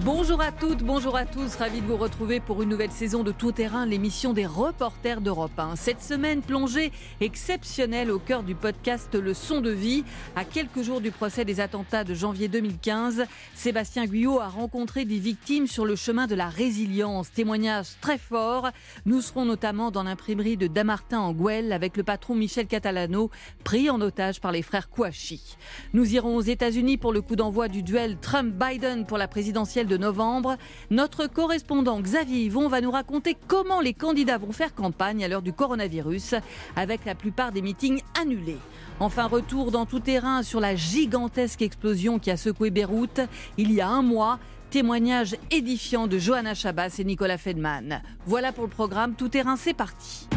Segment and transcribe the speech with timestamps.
[0.00, 3.30] Bonjour à toutes, bonjour à tous, ravi de vous retrouver pour une nouvelle saison de
[3.30, 5.76] Tout Terrain, l'émission des reporters d'Europe 1.
[5.76, 6.90] Cette semaine, plongée
[7.20, 10.02] exceptionnelle au cœur du podcast Le Son de Vie.
[10.34, 15.18] À quelques jours du procès des attentats de janvier 2015, Sébastien Guyot a rencontré des
[15.18, 17.30] victimes sur le chemin de la résilience.
[17.30, 18.70] Témoignage très fort.
[19.04, 23.30] Nous serons notamment dans l'imprimerie de Damartin en Gouel avec le patron Michel Catalano,
[23.62, 25.56] pris en otage par les frères Kouachi.
[25.92, 29.96] Nous irons aux États-Unis pour le coup d'envoi du duel Trump-Biden pour la présidentielle de
[29.96, 30.56] novembre.
[30.90, 35.42] Notre correspondant Xavier Yvon va nous raconter comment les candidats vont faire campagne à l'heure
[35.42, 36.34] du coronavirus,
[36.76, 38.58] avec la plupart des meetings annulés.
[39.00, 43.20] Enfin, retour dans tout terrain sur la gigantesque explosion qui a secoué Beyrouth
[43.56, 44.38] il y a un mois.
[44.70, 48.02] Témoignage édifiant de Johanna Chabas et Nicolas Fedman.
[48.24, 50.28] Voilà pour le programme Tout terrain, c'est parti.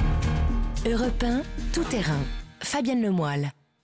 [0.85, 1.41] Europe 1,
[1.73, 2.19] tout terrain.
[2.59, 3.13] Fabienne.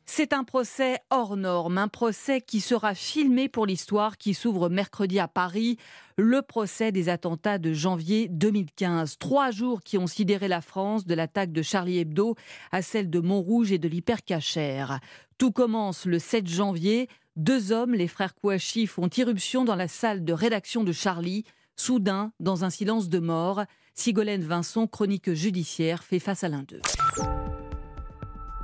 [0.05, 5.19] C'est un procès hors norme, un procès qui sera filmé pour l'histoire qui s'ouvre mercredi
[5.19, 5.77] à Paris,
[6.17, 9.17] le procès des attentats de janvier 2015.
[9.17, 12.35] Trois jours qui ont sidéré la France, de l'attaque de Charlie Hebdo
[12.71, 14.99] à celle de Montrouge et de l'hypercachère.
[15.37, 17.07] Tout commence le 7 janvier.
[17.35, 21.45] Deux hommes, les frères Kouachi, font irruption dans la salle de rédaction de Charlie.
[21.75, 26.81] Soudain, dans un silence de mort, Sigolène Vincent, chronique judiciaire, fait face à l'un d'eux.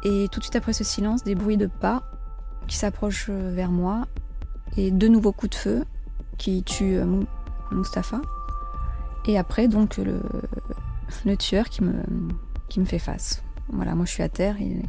[0.09, 2.01] Et tout de suite après ce silence, des bruits de pas
[2.67, 4.07] qui s'approchent euh, vers moi
[4.77, 5.85] et de nouveaux coups de feu
[6.37, 7.23] qui tuent euh,
[7.71, 8.21] Mustapha.
[9.25, 11.93] Et après, donc, le, tueur qui me,
[12.69, 13.43] qui me fait face.
[13.67, 14.81] Voilà, moi je suis à terre et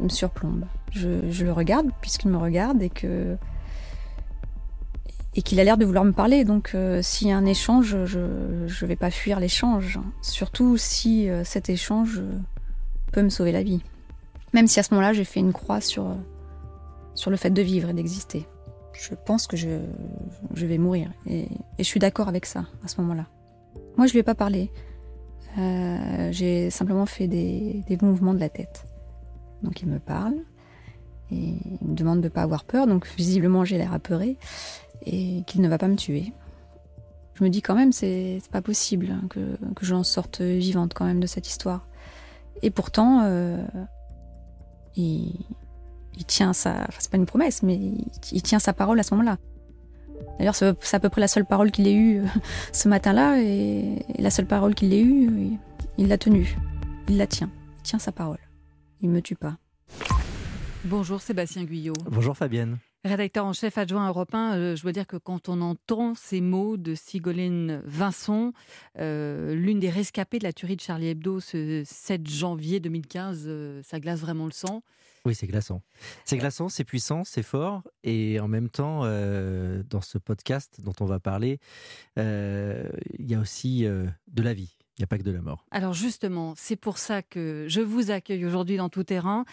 [0.00, 0.64] il me surplombe.
[0.90, 3.36] Je, le regarde puisqu'il me regarde et que
[5.36, 6.44] et qu'il a l'air de vouloir me parler.
[6.44, 10.00] Donc euh, s'il y a un échange, je ne vais pas fuir l'échange.
[10.20, 12.20] Surtout si cet échange
[13.12, 13.82] peut me sauver la vie.
[14.52, 16.16] Même si à ce moment-là, j'ai fait une croix sur,
[17.14, 18.46] sur le fait de vivre et d'exister.
[18.92, 19.80] Je pense que je,
[20.54, 21.10] je vais mourir.
[21.26, 23.26] Et, et je suis d'accord avec ça à ce moment-là.
[23.96, 24.70] Moi, je ne lui ai pas parlé.
[25.56, 28.84] Euh, j'ai simplement fait des, des, mouvements de la tête.
[29.62, 30.34] Donc il me parle
[31.30, 32.86] et il me demande de ne pas avoir peur.
[32.86, 34.36] Donc visiblement, j'ai l'air apeuré
[35.04, 36.32] et qu'il ne va pas me tuer.
[37.34, 41.04] Je me dis quand même, c'est pas possible hein, que, que j'en sorte vivante quand
[41.04, 41.86] même de cette histoire.
[42.62, 43.64] Et pourtant, euh,
[44.96, 45.34] il,
[46.16, 46.72] il, tient sa.
[46.88, 49.38] Enfin, c'est pas une promesse, mais il, il tient sa parole à ce moment-là.
[50.38, 52.22] D'ailleurs, c'est à peu près la seule parole qu'il ait eue
[52.72, 55.58] ce matin-là, et, et, la seule parole qu'il ait eue,
[55.96, 56.56] il l'a tenue.
[57.08, 57.50] Il la tient.
[57.78, 58.38] Il tient sa parole.
[59.00, 59.56] Il me tue pas.
[60.84, 61.94] Bonjour Sébastien Guyot.
[62.10, 62.78] Bonjour Fabienne.
[63.08, 66.76] Rédacteur en chef adjoint européen, euh, je dois dire que quand on entend ces mots
[66.76, 68.52] de Sigolène Vincent,
[68.98, 73.80] euh, l'une des rescapées de la tuerie de Charlie Hebdo ce 7 janvier 2015, euh,
[73.82, 74.82] ça glace vraiment le sang.
[75.24, 75.82] Oui, c'est glaçant.
[76.26, 77.82] C'est glaçant, c'est puissant, c'est fort.
[78.04, 81.58] Et en même temps, dans ce podcast dont on va parler,
[82.16, 84.77] il y a aussi de la vie.
[84.98, 85.64] Il n'y a pas que de la mort.
[85.70, 89.44] Alors justement, c'est pour ça que je vous accueille aujourd'hui dans Tout Terrain.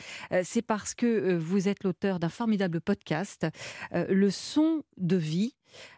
[0.43, 3.45] c'est parce que vous êtes l'auteur d'un formidable podcast,
[3.91, 5.53] Le son de vie.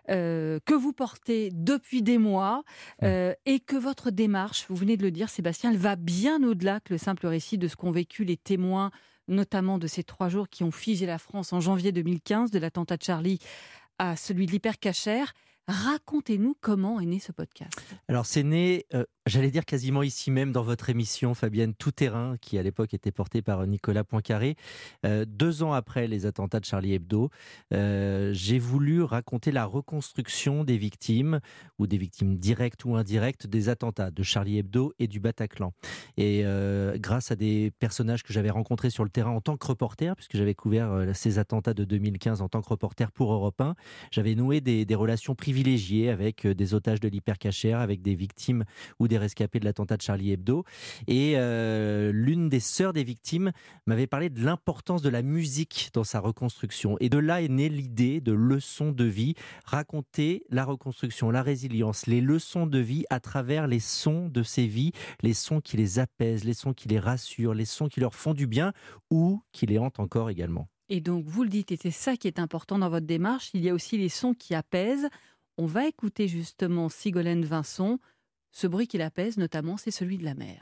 [0.09, 2.63] Euh, que vous portez depuis des mois
[3.03, 6.79] euh, et que votre démarche, vous venez de le dire Sébastien, elle va bien au-delà
[6.79, 8.91] que le simple récit de ce qu'ont vécu les témoins,
[9.27, 12.97] notamment de ces trois jours qui ont figé la France en janvier 2015, de l'attentat
[12.97, 13.39] de Charlie
[13.99, 15.33] à celui de l'hypercachère.
[15.67, 17.73] Racontez-nous comment est né ce podcast.
[18.07, 22.37] Alors c'est né, euh, j'allais dire quasiment ici même dans votre émission, Fabienne Tout Terrain,
[22.39, 24.55] qui à l'époque était portée par Nicolas Poincaré.
[25.05, 27.29] Euh, deux ans après les attentats de Charlie Hebdo,
[27.73, 31.41] euh, j'ai voulu raconter la reconstruction des victimes,
[31.79, 35.73] ou des victimes directes ou indirectes, des attentats de Charlie Hebdo et du Bataclan.
[36.15, 39.67] Et euh, grâce à des personnages que j'avais rencontrés sur le terrain en tant que
[39.67, 43.59] reporter, puisque j'avais couvert euh, ces attentats de 2015 en tant que reporter pour Europe
[43.59, 43.75] 1,
[44.11, 45.56] j'avais noué des, des relations privilégiées
[46.09, 48.63] avec euh, des otages de l'hypercachère, avec des victimes
[48.99, 50.63] ou des rescapés de l'attentat de Charlie Hebdo.
[51.07, 53.51] Et euh, l'une des sœurs des victimes
[53.85, 56.97] m'avait parlé de l'importance de la musique dans sa reconstruction.
[56.99, 59.33] Et de là est née l'idée de leçons de vie,
[59.65, 64.67] raconter la reconstruction, la résilience, les leçons de vie à travers les sons de ces
[64.67, 64.91] vies,
[65.21, 68.33] les sons qui les apaisent, les sons qui les rassurent, les sons qui leur font
[68.33, 68.73] du bien
[69.09, 70.67] ou qui les hantent encore également.
[70.89, 73.61] Et donc, vous le dites, et c'est ça qui est important dans votre démarche, il
[73.61, 75.09] y a aussi les sons qui apaisent.
[75.59, 77.97] On va écouter justement Sigolène Vincent.
[78.51, 80.61] Ce bruit qui l'apaise, notamment, c'est celui de la mer.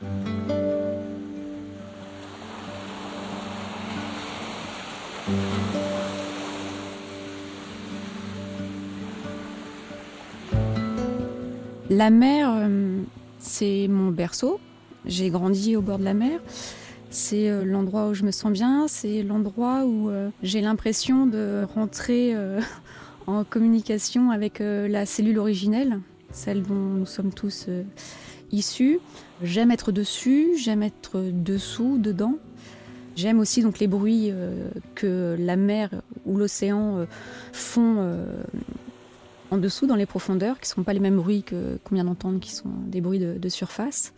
[11.89, 13.01] La mer, euh,
[13.39, 14.61] c'est mon berceau.
[15.05, 16.39] J'ai grandi au bord de la mer.
[17.09, 21.65] C'est euh, l'endroit où je me sens bien, c'est l'endroit où euh, j'ai l'impression de
[21.75, 22.33] rentrer
[23.27, 25.99] en communication avec la cellule originelle,
[26.31, 27.67] celle dont nous sommes tous
[28.51, 28.99] issus.
[29.41, 32.37] J'aime être dessus, j'aime être dessous, dedans.
[33.15, 34.31] J'aime aussi donc les bruits
[34.93, 35.89] que la mer
[36.25, 37.05] ou l'océan
[37.53, 38.25] font
[39.51, 42.05] en dessous dans les profondeurs, qui ne sont pas les mêmes bruits que qu'on vient
[42.05, 44.13] d'entendre, qui sont des bruits de surface.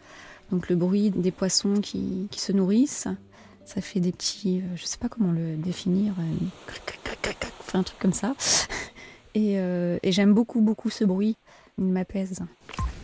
[0.51, 3.07] Donc le bruit des poissons qui, se nourrissent,
[3.65, 7.99] ça fait des petits, euh, je ne sais pas comment le définir, euh, un truc
[7.99, 8.33] comme ça.
[9.35, 11.35] Euh, et, j'aime beaucoup, beaucoup ce bruit.
[11.77, 12.39] Il m'apaise.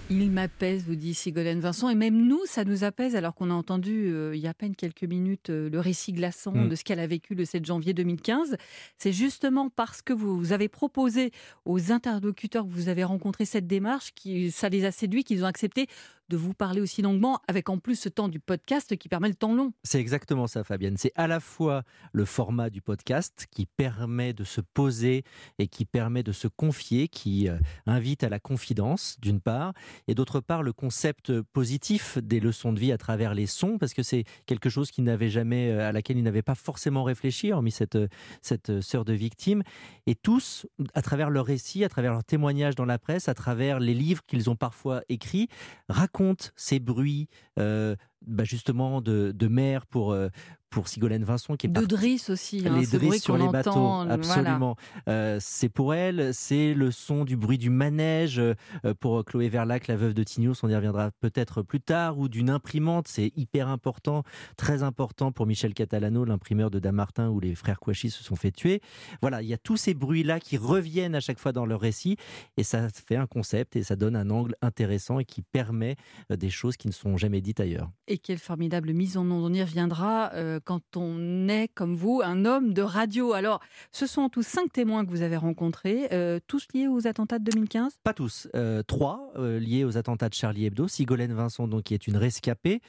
[0.09, 1.89] Il m'apaise, vous dit Sigolène Vincent.
[1.89, 4.75] Et même nous, ça nous apaise alors qu'on a entendu il y a à peine
[4.75, 6.69] quelques minutes le récit glaçant mm.
[6.69, 8.57] de ce qu'elle a vécu le 7 janvier 2015.
[8.97, 11.31] C'est justement parce que vous avez proposé
[11.65, 15.47] aux interlocuteurs que vous avez rencontrés cette démarche, qui, ça les a séduits, qu'ils ont
[15.47, 15.87] accepté
[16.29, 19.35] de vous parler aussi longuement, avec en plus ce temps du podcast qui permet le
[19.35, 19.73] temps long.
[19.83, 20.97] C'est exactement ça, Fabienne.
[20.97, 25.23] C'est à la fois le format du podcast qui permet de se poser
[25.59, 29.73] et qui permet de se confier, qui euh, invite à la confidence, d'une part,
[30.07, 33.93] et d'autre part, le concept positif des leçons de vie à travers les sons, parce
[33.93, 37.51] que c'est quelque chose qui n'avait jamais, euh, à laquelle il n'avait pas forcément réfléchi,
[37.51, 38.07] hormis cette, euh,
[38.41, 39.63] cette sœur de victime.
[40.07, 43.79] Et tous, à travers leurs récits, à travers leurs témoignages dans la presse, à travers
[43.79, 45.49] les livres qu'ils ont parfois écrits,
[45.89, 47.27] racontent raconte ces bruits
[47.59, 47.95] euh,
[48.27, 50.29] bah, justement de, de mer pour, euh,
[50.69, 54.75] pour Sigolène Vincent qui est de Driss aussi hein, les drisses sur les bateaux absolument.
[55.07, 58.55] Euh, c'est pour elle c'est le son du bruit du manège euh,
[58.99, 62.49] pour Chloé Verlac la veuve de Tignos on y reviendra peut-être plus tard ou d'une
[62.49, 63.07] imprimante.
[63.07, 64.23] C'est hyper important
[64.57, 68.51] très important pour Michel Catalano l'imprimeur de Damartin où les frères Kouachi se sont fait
[68.51, 68.81] tuer.
[69.21, 71.81] Voilà il y a tous ces bruits là qui reviennent à chaque fois dans leur
[71.81, 72.17] récit
[72.57, 75.97] et ça fait un concept et ça donne un angle intéressant et qui permet
[76.29, 79.53] des choses qui ne sont jamais dites ailleurs et quelle formidable mise en onde on
[79.53, 80.31] y reviendra
[80.65, 83.33] quand on est, comme vous, un homme de radio.
[83.33, 83.59] Alors,
[83.91, 87.45] ce sont tous cinq témoins que vous avez rencontrés, euh, tous liés aux attentats de
[87.45, 88.47] 2015 Pas tous.
[88.55, 90.87] Euh, trois euh, liés aux attentats de Charlie Hebdo.
[90.87, 92.81] Sigolène Vincent, donc, qui est une rescapée,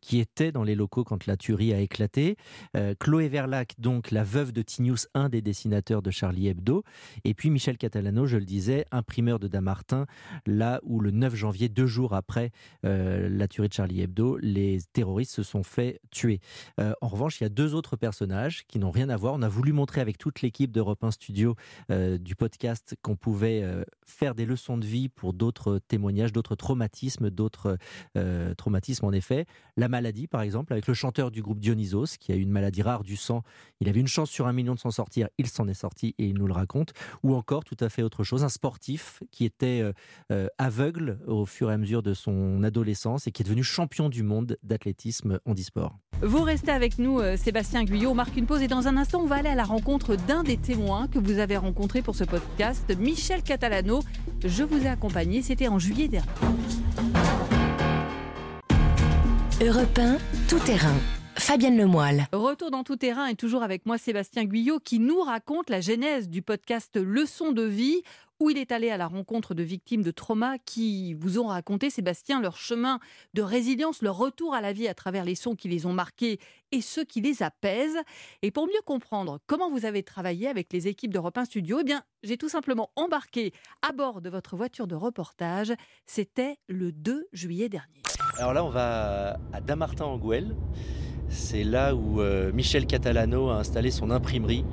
[0.00, 2.36] qui était dans les locaux quand la tuerie a éclaté.
[2.98, 6.82] Chloé Verlac, donc, la veuve de Tinius, un des dessinateurs de Charlie Hebdo.
[7.24, 10.06] Et puis Michel Catalano, je le disais, imprimeur de Damartin,
[10.46, 12.50] là où le 9 janvier, deux jours après
[12.82, 16.40] la tuerie de Charlie Hebdo, les terroristes se sont fait tuer.
[16.78, 19.34] en revanche, il y a deux autres personnages qui n'ont rien à voir.
[19.34, 21.54] On a voulu montrer avec toute l'équipe d'Europe 1 Studio
[21.90, 26.54] euh, du podcast qu'on pouvait euh, faire des leçons de vie pour d'autres témoignages, d'autres
[26.54, 27.78] traumatismes, d'autres
[28.16, 29.46] euh, traumatismes en effet.
[29.76, 32.82] La maladie, par exemple, avec le chanteur du groupe Dionysos, qui a eu une maladie
[32.82, 33.42] rare du sang.
[33.80, 36.26] Il avait une chance sur un million de s'en sortir, il s'en est sorti et
[36.26, 36.92] il nous le raconte.
[37.22, 39.82] Ou encore, tout à fait autre chose, un sportif qui était
[40.58, 44.22] aveugle au fur et à mesure de son adolescence et qui est devenu champion du
[44.22, 45.98] monde d'athlétisme handisport.
[46.22, 48.10] Vous restez avec nous, euh, Sébastien Guyot.
[48.10, 50.42] On marque une pause et dans un instant, on va aller à la rencontre d'un
[50.42, 54.00] des témoins que vous avez rencontré pour ce podcast, Michel Catalano.
[54.44, 56.28] Je vous ai accompagné, c'était en juillet dernier.
[59.60, 60.00] Europe
[60.48, 60.94] tout terrain.
[61.36, 62.26] Fabienne Lemoyle.
[62.32, 66.28] Retour dans tout terrain et toujours avec moi Sébastien Guyot qui nous raconte la genèse
[66.28, 68.02] du podcast Leçon de vie
[68.40, 71.90] où il est allé à la rencontre de victimes de trauma qui vous ont raconté,
[71.90, 73.00] Sébastien, leur chemin
[73.34, 76.38] de résilience, leur retour à la vie à travers les sons qui les ont marqués
[76.70, 77.98] et ceux qui les apaisent.
[78.42, 81.84] Et pour mieux comprendre comment vous avez travaillé avec les équipes d'Europe 1 Studio, eh
[81.84, 83.52] bien, j'ai tout simplement embarqué
[83.82, 85.72] à bord de votre voiture de reportage.
[86.06, 88.02] C'était le 2 juillet dernier.
[88.36, 90.54] Alors là, on va à Damartin en Gouel.
[91.28, 94.64] C'est là où euh, Michel Catalano a installé son imprimerie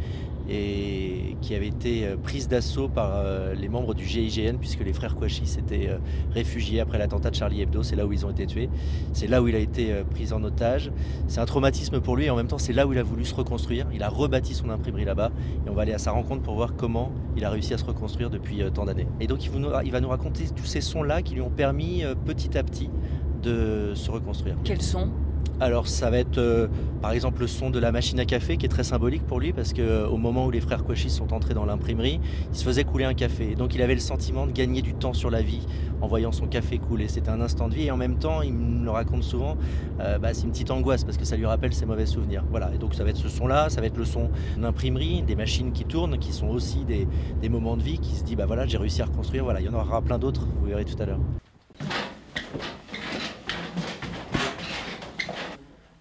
[0.49, 4.93] et qui avait été euh, prise d'assaut par euh, les membres du GIGN puisque les
[4.93, 5.89] frères Kouachi s'étaient
[6.31, 7.83] réfugiés après l'attentat de Charlie Hebdo.
[7.83, 8.69] C'est là où ils ont été tués.
[9.13, 10.91] C'est là où il a été pris en otage.
[11.27, 13.25] C'est un traumatisme pour lui et en même temps c'est là où il a voulu
[13.25, 13.87] se reconstruire.
[13.93, 15.31] Il a rebâti son imprimerie là-bas
[15.65, 17.85] et on va aller à sa rencontre pour voir comment il a réussi à se
[17.85, 19.07] reconstruire depuis tant d'années.
[19.19, 22.63] Et donc il va nous raconter tous ces sons-là qui lui ont permis petit à
[22.63, 22.89] petit
[23.41, 24.55] de se reconstruire.
[24.63, 25.09] Quels sont
[25.59, 26.67] alors ça va être euh,
[27.01, 29.53] par exemple le son de la machine à café qui est très symbolique pour lui
[29.53, 32.19] parce qu'au euh, moment où les frères Kouachi sont entrés dans l'imprimerie,
[32.51, 33.55] il se faisait couler un café.
[33.55, 35.65] Donc il avait le sentiment de gagner du temps sur la vie
[36.01, 37.07] en voyant son café couler.
[37.07, 39.57] C'était un instant de vie et en même temps, il me le raconte souvent,
[39.99, 42.43] euh, bah, c'est une petite angoisse parce que ça lui rappelle ses mauvais souvenirs.
[42.49, 45.35] Voilà, et donc ça va être ce son-là, ça va être le son d'imprimerie, des
[45.35, 47.07] machines qui tournent, qui sont aussi des,
[47.41, 49.43] des moments de vie, qui se dit bah voilà j'ai réussi à reconstruire.
[49.43, 51.19] Voilà, il y en aura plein d'autres, vous verrez tout à l'heure.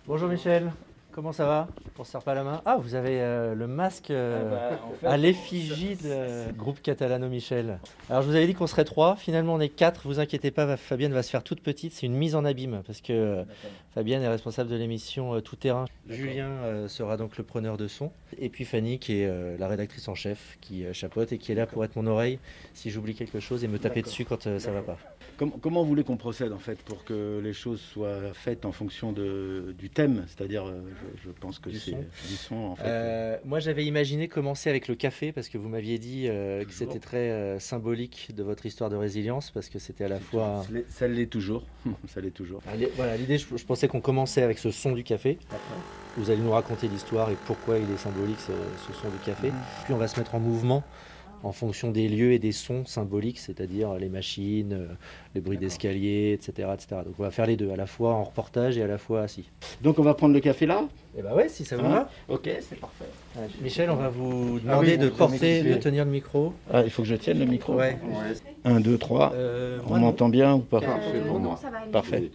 [0.06, 0.70] Bonjour Michel,
[1.12, 1.68] comment ça va
[1.98, 2.60] On se serre pas la main.
[2.66, 6.82] Ah, vous avez euh, le masque euh, Ah bah, en fait, à l'effigie de groupe
[6.82, 7.78] Catalano Michel.
[8.10, 9.16] Alors, je vous avais dit qu'on serait trois.
[9.16, 10.02] Finalement, on est quatre.
[10.06, 11.94] Vous inquiétez pas, Fabienne va se faire toute petite.
[11.94, 13.44] C'est une mise en abîme parce que euh,
[13.94, 15.86] Fabienne est responsable de l'émission euh, Tout Terrain.
[16.08, 18.12] Julien euh, sera donc le preneur de son.
[18.38, 21.50] Et puis Fanny, qui est euh, la rédactrice en chef, qui euh, chapeaute et qui
[21.52, 22.38] est là pour être mon oreille
[22.74, 24.98] si j'oublie quelque chose et me taper dessus quand euh, ça va pas.
[25.36, 28.70] Com- comment vous voulez qu'on procède en fait pour que les choses soient faites en
[28.72, 30.24] fonction de, du thème?
[30.28, 30.80] C'est-à-dire, euh,
[31.22, 31.90] je, je pense que c'est
[32.28, 32.82] du son en fait.
[32.86, 36.72] Euh, moi, j'avais imaginé commencer avec le café parce que vous m'aviez dit euh, que
[36.72, 40.62] c'était très euh, symbolique de votre histoire de résilience parce que c'était à la fois.
[40.66, 41.64] Ça l'est- Ça l'est toujours.
[42.08, 42.62] ça l'est toujours.
[42.96, 45.38] Voilà, l'idée, je, je pensais qu'on commençait avec ce son du café.
[46.16, 48.52] Vous allez nous raconter l'histoire et pourquoi il est symbolique ce,
[48.86, 49.50] ce son du café.
[49.84, 50.84] Puis on va se mettre en mouvement
[51.44, 54.86] en fonction des lieux et des sons symboliques, c'est-à-dire les machines, euh,
[55.34, 57.02] les bruits d'escalier, etc., etc.
[57.04, 59.22] Donc on va faire les deux, à la fois en reportage et à la fois
[59.22, 59.50] assis.
[59.82, 60.84] Donc on va prendre le café là?
[61.16, 62.08] Et bah ouais, si ça vous va.
[62.28, 63.04] Ok, c'est parfait.
[63.62, 66.54] Michel, on va vous Ah demander oui, de porter, de tenir le micro.
[66.72, 67.98] Ah, il faut que je tienne le micro Ouais.
[68.64, 69.32] 1, 2, 3.
[69.34, 70.80] Euh, on m'entend bien ou pas?
[70.80, 71.90] Non, ça va aller.
[71.90, 72.30] Parfait.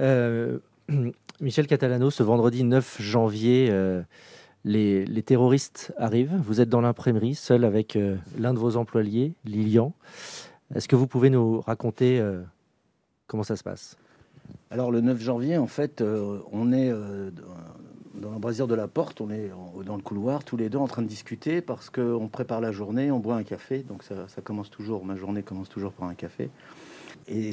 [0.00, 0.58] Euh,
[1.40, 4.02] Michel Catalano, ce vendredi 9 janvier, euh,
[4.66, 6.36] les, terroristes arrivent.
[6.44, 9.92] Vous êtes dans l'imprimerie, seul avec euh, l'un de vos employés, Lilian.
[10.74, 12.42] Est-ce que vous pouvez nous raconter euh,
[13.28, 13.96] comment ça se passe?
[14.70, 16.92] Alors le 9 janvier, en fait, euh, on est
[18.14, 19.50] dans l'embrasure de la porte, on est
[19.84, 23.10] dans le couloir, tous les deux en train de discuter parce qu'on prépare la journée,
[23.10, 26.50] on boit un café, donc ça commence toujours, ma journée commence toujours par un café.
[27.28, 27.50] Et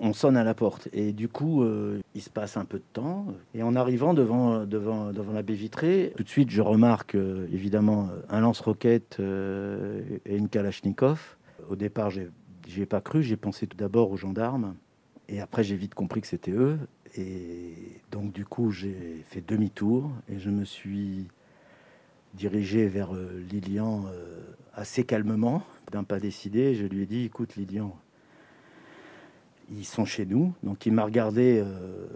[0.00, 0.88] on sonne à la porte.
[0.92, 3.26] Et du coup, euh, il se passe un peu de temps.
[3.54, 7.46] Et en arrivant devant, devant, devant la baie vitrée, tout de suite, je remarque euh,
[7.52, 11.36] évidemment un lance-roquette euh, et une Kalachnikov.
[11.70, 12.28] Au départ, j'ai-
[12.68, 13.22] j'y ai pas cru.
[13.22, 14.74] J'ai pensé tout d'abord aux gendarmes.
[15.30, 16.78] Et après, j'ai vite compris que c'était eux.
[17.16, 17.72] Et
[18.12, 21.28] donc, du coup, j'ai fait demi-tour et je me suis
[22.34, 24.40] dirigé vers euh, Lilian euh,
[24.74, 25.62] assez calmement,
[25.92, 26.74] d'un pas décidé.
[26.74, 27.96] Je lui ai dit Écoute, Lilian,
[29.70, 30.54] ils sont chez nous.
[30.62, 32.06] Donc, il m'a regardé euh,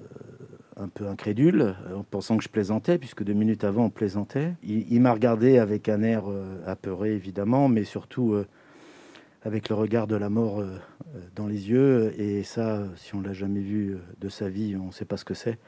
[0.77, 4.55] un peu incrédule, euh, en pensant que je plaisantais, puisque deux minutes avant, on plaisantait.
[4.63, 8.37] Il, m'a regardé avec un air euh, apeuré, évidemment, mais surtout.
[9.43, 10.65] avec le regard de la mort
[11.37, 12.13] dans les yeux.
[12.21, 15.25] Et ça, si on l'a jamais vu de sa vie, on ne sait pas ce
[15.25, 15.59] que c'est.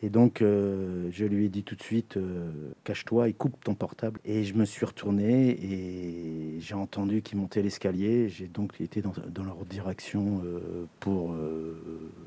[0.00, 2.50] Et donc, euh, je lui ai dit tout de suite, euh,
[2.84, 4.20] cache-toi et coupe ton portable.
[4.24, 8.28] Et je me suis retourné et j'ai entendu qu'ils montaient l'escalier.
[8.28, 9.12] J'ai donc été dans,
[9.44, 11.34] leur direction euh, pour,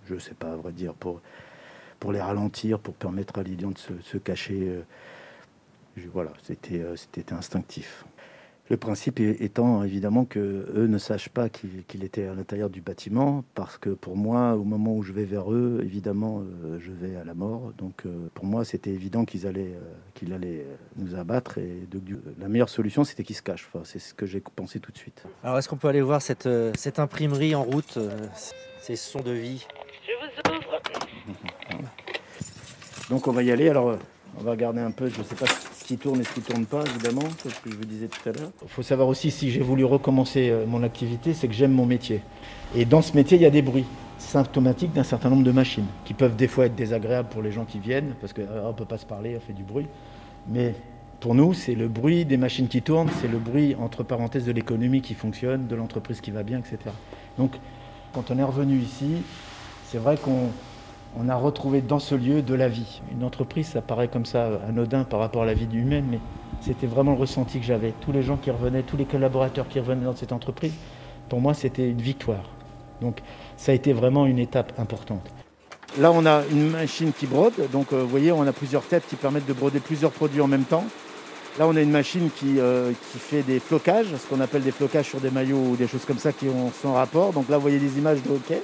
[0.06, 1.22] je ne sais pas à vrai dire, pour,
[2.00, 4.82] pour les ralentir, pour permettre à Lilian de se, cacher.
[6.14, 6.84] voilà, c'était
[7.32, 8.06] instinctif.
[8.70, 13.44] Le principe étant évidemment que eux ne sachent pas qu'il était à l'intérieur du bâtiment,
[13.54, 17.18] parce que pour moi, au moment où je vais vers eux, évidemment, euh, je vais
[17.18, 17.74] à la mort.
[17.78, 21.58] Donc euh, pour moi, c'était évident qu'ils allaient, euh, qu'il allait euh, nous abattre.
[21.58, 23.68] Et donc, du- la meilleure solution, c'était qu'ils se cachent.
[23.74, 25.22] Enfin, c'est ce que j'ai pensé tout de suite.
[25.44, 28.10] Alors, est-ce qu'on peut aller voir cette, euh, cette imprimerie en route, euh,
[28.82, 29.68] ces sons de vie?
[33.10, 33.68] Donc on va y aller.
[33.68, 33.98] Alors
[34.38, 35.46] on va regarder un peu, je ne sais pas
[35.82, 37.86] ce qui tourne et ce qui ne tourne pas, évidemment, c'est ce que je vous
[37.86, 38.52] disais tout à l'heure.
[38.62, 41.88] Il faut savoir aussi, si j'ai voulu recommencer euh, mon activité, c'est que j'aime mon
[41.88, 42.22] métier.
[42.76, 43.86] Et dans ce métier, il y a des bruits
[44.20, 47.66] symptomatiques d'un certain nombre de machines, qui peuvent des fois être désagréables pour les gens
[47.66, 49.88] qui viennent, parce qu'on ne peut pas se parler, on fait du bruit.
[50.48, 50.76] Mais
[51.20, 54.52] pour nous, c'est le bruit des machines qui tournent, c'est le bruit, entre parenthèses, de
[54.52, 56.78] l'économie qui fonctionne, de l'entreprise qui va bien, etc.
[57.40, 57.58] Donc,
[58.14, 59.24] quand on est revenu ici,
[59.88, 60.50] c'est vrai qu'on
[61.18, 63.02] on a retrouvé dans ce lieu de la vie.
[63.12, 66.20] Une entreprise, ça paraît comme ça anodin par rapport à la vie humaine, mais
[66.62, 67.94] c'était vraiment le ressenti que j'avais.
[68.02, 70.74] Tous les gens qui revenaient, tous les collaborateurs qui revenaient dans cette entreprise,
[71.30, 72.44] pour moi, c'était une victoire.
[73.02, 73.22] Donc,
[73.58, 75.28] ça a été vraiment une étape importante.
[76.00, 77.70] Là, on a une machine qui brode.
[77.72, 80.48] Donc, euh, vous voyez, on a plusieurs têtes qui permettent de broder plusieurs produits en
[80.48, 80.86] même temps.
[81.60, 85.10] Là, on a une machine qui, euh, fait des flocages, ce qu'on appelle des flocages
[85.10, 87.34] sur des maillots ou des choses comme ça qui ont son rapport.
[87.34, 88.62] Donc là, vous voyez des images de hockey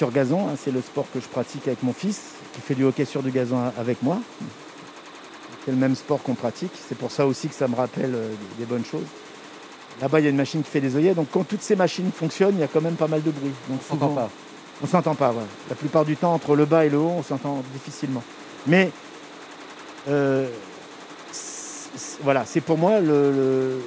[0.00, 0.48] sur gazon.
[0.48, 2.20] hein, c'est le sport que je pratique avec mon fils,
[2.54, 4.16] qui fait du hockey sur du gazon avec moi.
[5.66, 6.72] C'est le même sport qu'on pratique.
[6.88, 9.04] C'est pour ça aussi que ça me rappelle euh, des bonnes choses.
[10.00, 11.12] Là-bas, il y a une machine qui fait des œillets.
[11.12, 13.52] Donc, quand toutes ces machines fonctionnent, il y a quand même pas mal de bruit.
[13.68, 14.30] Donc, On s'entend pas.
[14.82, 15.32] On s'entend pas.
[15.32, 15.48] voilà.
[15.68, 18.22] La plupart du temps, entre le bas et le haut, on s'entend difficilement.
[18.66, 18.90] Mais
[20.08, 20.48] euh,
[21.30, 23.82] c'est- c'est- voilà, c'est pour moi le, le-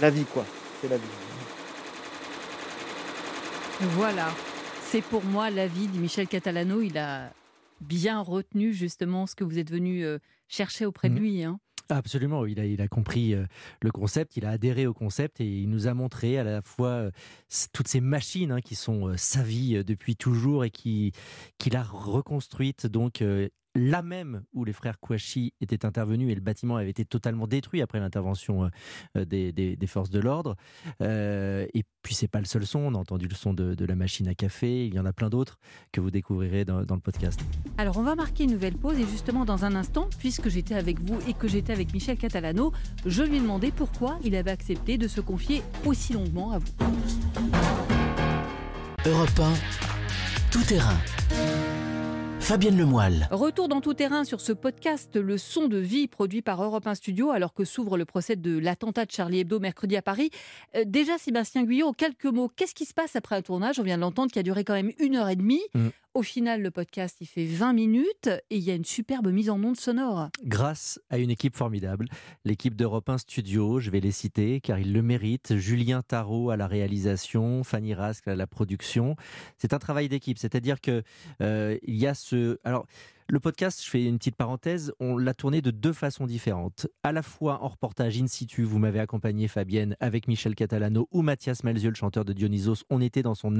[0.00, 0.46] la vie, quoi.
[0.80, 1.02] C'est la vie.
[3.98, 4.28] Voilà,
[4.90, 6.80] c'est pour moi la vie de Michel Catalano.
[6.80, 7.32] Il a
[7.80, 11.20] bien retenu justement ce que vous êtes venu euh, chercher auprès de Mhm.
[11.20, 11.42] lui.
[11.44, 11.58] hein.
[11.88, 13.44] Absolument, il a, il a compris euh,
[13.80, 16.88] le concept, il a adhéré au concept et il nous a montré à la fois
[16.88, 17.10] euh,
[17.72, 21.12] toutes ces machines hein, qui sont sa vie depuis toujours et qui
[21.58, 23.22] qu'il a reconstruites donc
[23.76, 27.82] là même où les frères Kouachi étaient intervenus et le bâtiment avait été totalement détruit
[27.82, 28.70] après l'intervention
[29.16, 30.56] euh, des, des, forces de l'ordre.
[31.02, 33.94] Euh, et puis c'est pas le seul son, on a entendu le son de, la
[33.94, 35.58] machine à café, il y en a plein d'autres
[35.92, 37.40] que vous découvrirez dans, dans, le podcast.
[37.78, 40.98] Alors on va marquer une nouvelle pause et justement dans un instant, puisque j'étais avec
[41.00, 42.72] vous et que j'étais avec Michel Catalano,
[43.04, 46.72] je lui ai demandé pourquoi il avait accepté de se confier aussi longuement à vous.
[49.04, 49.52] Europe 1,
[50.50, 50.98] tout terrain.
[52.46, 53.26] Fabienne Lemoyle.
[53.32, 56.94] Retour dans tout terrain sur ce podcast Le son de vie produit par Europe 1
[56.94, 60.30] Studio alors que s'ouvre le procès de l'attentat de Charlie Hebdo mercredi à Paris.
[60.76, 62.48] Euh, déjà Sébastien Guyot, quelques mots.
[62.54, 63.80] Qu'est-ce qui se passe après un tournage?
[63.80, 65.60] On vient de l'entendre qui a duré quand même une heure et demie.
[65.74, 65.88] Mm.
[66.16, 69.50] Au final, le podcast, il fait 20 minutes et il y a une superbe mise
[69.50, 70.30] en onde sonore.
[70.44, 72.08] Grâce à une équipe formidable,
[72.46, 75.56] l'équipe d'Europe 1 Studio, je vais les citer car ils le méritent.
[75.56, 79.14] Julien Tarot à la réalisation, Fanny Rask à la production.
[79.58, 81.02] C'est un travail d'équipe, c'est-à-dire que
[81.42, 82.60] euh, il y a ce.
[82.64, 82.86] Alors,
[83.28, 86.86] le podcast, je fais une petite parenthèse, on l'a tourné de deux façons différentes.
[87.02, 91.22] À la fois en reportage in situ, vous m'avez accompagné Fabienne avec Michel Catalano ou
[91.22, 92.84] Mathias Malzieu, le chanteur de Dionysos.
[92.88, 93.50] On était dans son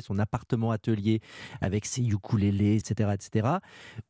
[0.00, 1.20] son appartement atelier
[1.60, 3.48] avec ses ukulélés, etc., etc.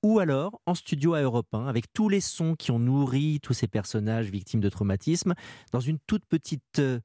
[0.03, 3.55] Ou alors en studio à Europe 1 avec tous les sons qui ont nourri tous
[3.55, 5.35] ces personnages victimes de traumatisme
[5.73, 7.00] dans une toute petite euh,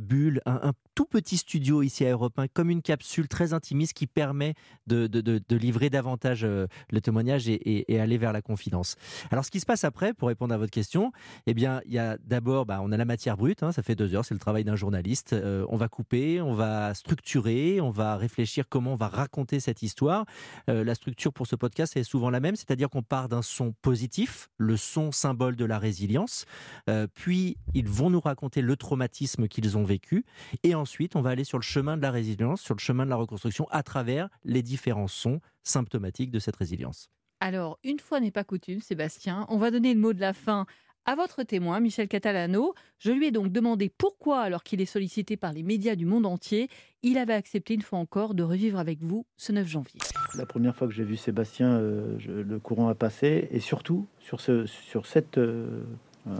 [0.00, 4.06] bulle, un, tout petit studio ici à Europe 1, comme une capsule très intimiste qui
[4.06, 4.54] permet
[4.86, 5.08] de,
[5.54, 8.96] livrer davantage euh, le témoignage et, aller vers la confidence.
[9.30, 11.12] Alors, ce qui se passe après, pour répondre à votre question,
[11.46, 13.94] eh bien, il y a d'abord, bah, on a la matière brute, hein, ça fait
[13.94, 15.32] deux heures, c'est le travail d'un journaliste.
[15.32, 19.82] Euh, on va couper, on va structurer, on va réfléchir comment on va raconter cette
[19.82, 20.24] histoire.
[20.68, 23.72] Euh, la structure pour ce podcast est souvent la même, c'est-à-dire qu'on part d'un son
[23.82, 26.44] positif, le son symbole de la résilience,
[26.88, 30.24] euh, puis ils vont nous raconter le traumatisme qu'ils ont vécu,
[30.62, 33.10] et ensuite on va aller sur le chemin de la résilience, sur le chemin de
[33.10, 37.10] la reconstruction à travers les différents sons symptomatiques de cette résilience.
[37.40, 40.66] Alors, une fois n'est pas coutume, Sébastien, on va donner le mot de la fin
[41.06, 42.74] à votre témoin, Michel Catalano.
[42.98, 46.26] Je lui ai donc demandé pourquoi, alors qu'il est sollicité par les médias du monde
[46.26, 46.68] entier,
[47.02, 50.00] il avait accepté une fois encore de revivre avec vous ce 9 janvier.
[50.36, 54.40] La première fois que j'ai vu Sébastien, euh, le courant a passé, et surtout sur,
[54.40, 55.82] ce, sur cette euh,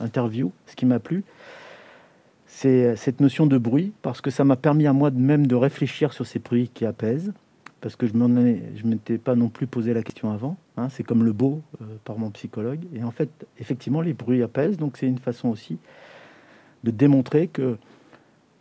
[0.03, 1.25] interview, ce qui m'a plu,
[2.47, 6.13] c'est cette notion de bruit, parce que ça m'a permis à moi même de réfléchir
[6.13, 7.33] sur ces bruits qui apaisent
[7.81, 10.57] parce que je ne m'étais pas non plus posé la question avant.
[10.77, 10.89] Hein.
[10.91, 12.81] c'est comme le beau euh, par mon psychologue.
[12.95, 14.77] Et en fait, effectivement, les bruits apaisent.
[14.77, 15.79] Donc c'est une façon aussi
[16.85, 17.79] de démontrer que,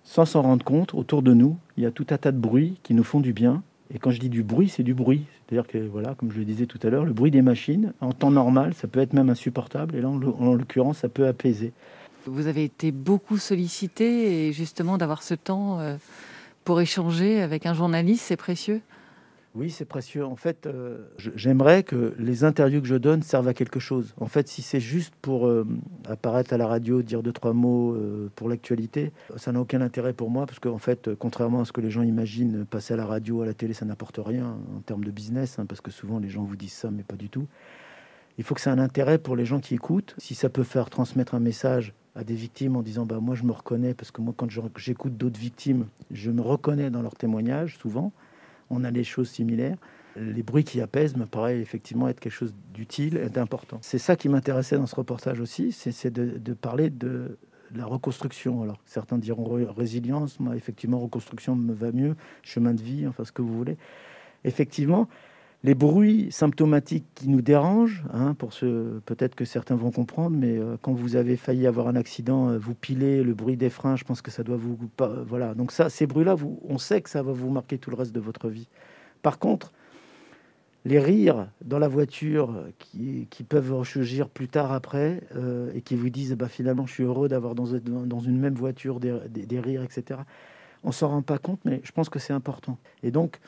[0.04, 2.80] sans s'en rendre compte, autour de nous, il y a tout un tas de bruits
[2.84, 3.62] qui nous font du bien.
[3.94, 5.26] Et quand je dis du bruit, c'est du bruit.
[5.48, 8.14] C'est-à-dire que, voilà, comme je le disais tout à l'heure, le bruit des machines, en
[8.14, 9.96] temps normal, ça peut être même insupportable.
[9.96, 11.74] Et là, en l'occurrence, ça peut apaiser.
[12.26, 15.96] Vous avez été beaucoup sollicité et justement d'avoir ce temps euh,
[16.64, 18.82] pour échanger avec un journaliste, c'est précieux?
[19.56, 20.24] Oui, c'est précieux.
[20.24, 24.14] En fait, euh, j'aimerais que les interviews que je donne servent à quelque chose.
[24.20, 25.66] En fait, si c'est juste pour euh,
[26.06, 30.14] apparaître à la radio, dire deux, trois mots euh, pour l'actualité, ça n'a aucun intérêt
[30.14, 33.08] pour moi, parce qu'en fait, contrairement à ce que les gens imaginent, passer à la
[33.08, 36.20] radio, à la télé, ça n'apporte rien en termes de business, hein, parce que souvent
[36.20, 37.48] les gens vous disent ça, mais pas du tout.
[38.38, 40.16] Il faut que ça ait un intérêt pour les gens qui écoutent.
[40.20, 43.44] Si ça peut faire transmettre un message à des victimes en disant bah moi je
[43.44, 47.78] me reconnais parce que moi quand j'écoute d'autres victimes je me reconnais dans leurs témoignages
[47.78, 48.12] souvent
[48.70, 49.78] on a des choses similaires.
[50.16, 53.78] Les bruits qui apaisent me paraît effectivement être quelque chose d'utile et d'important.
[53.82, 57.38] C'est ça qui m'intéressait dans ce reportage aussi, c'est de, parler de
[57.76, 58.64] la reconstruction.
[58.64, 63.32] Alors certains diront résilience, moi effectivement reconstruction me va mieux, chemin de vie, enfin ce
[63.32, 63.78] que vous voulez.
[64.44, 65.08] Effectivement,
[65.64, 70.58] les bruits symptomatiques qui nous dérangent, hein, pour ce peut-être que certains vont comprendre, mais
[70.58, 73.98] euh, quand vous avez failli avoir un accident, euh, vous pilez le bruit des freins,
[73.98, 74.78] je pense que ça doit vous
[75.28, 75.54] voilà.
[75.56, 78.22] Donc ça, ces bruits-là, on sait que ça va vous marquer tout le reste de
[78.22, 78.70] votre vie.
[79.22, 79.74] Par contre,
[80.86, 86.10] les rires dans la voiture qui, peuvent ressurgir plus tard après euh, et qui vous
[86.10, 90.22] disent bah, finalement je suis heureux d'avoir dans, une même voiture des, des rires, etc.
[90.86, 92.78] On s'en rend pas compte, mais je pense que c'est important.
[93.04, 93.42] Et donc,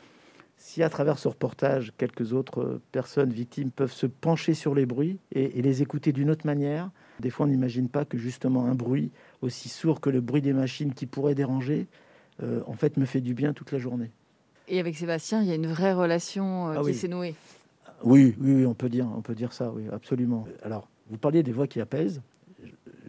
[0.62, 4.86] si à travers ce reportage, quelques autres euh, personnes victimes peuvent se pencher sur les
[4.86, 8.76] bruits et, les écouter d'une autre manière, des fois on n'imagine pas que justement un
[8.76, 9.10] bruit
[9.42, 11.88] aussi sourd que le bruit des machines qui pourrait déranger,
[12.44, 14.12] euh, en fait me fait du bien toute la journée.
[14.68, 17.34] Et avec Sébastien, il y a une vraie relation euh, ah qui s'est nouée.
[18.04, 20.46] Oui, oui, on peut dire, on peut dire ça, oui, absolument.
[20.62, 22.22] Alors, vous parliez des voix qui apaisent.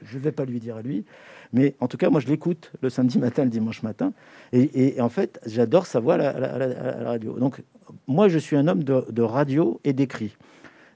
[0.04, 1.06] Je ne vais pas lui dire à lui,
[1.54, 4.14] mais en tout cas, moi, je l'écoute le samedi matin, le dimanche matin.
[4.52, 7.38] Et, en fait, j'adore sa voix à la, radio.
[7.40, 7.62] Donc,
[8.08, 10.36] moi, je suis un homme de, radio et d'écrit.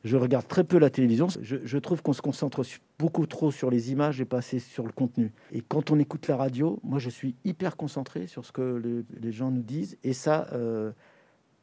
[0.04, 1.28] Je regarde très peu la télévision.
[1.41, 2.63] Je, trouve qu'on se concentre
[2.98, 5.32] beaucoup trop sur les images et pas assez sur le contenu.
[5.52, 9.32] Et quand on écoute la radio, moi, je suis hyper concentré sur ce que les,
[9.32, 9.98] gens nous disent.
[10.04, 10.91] Et ça, euh,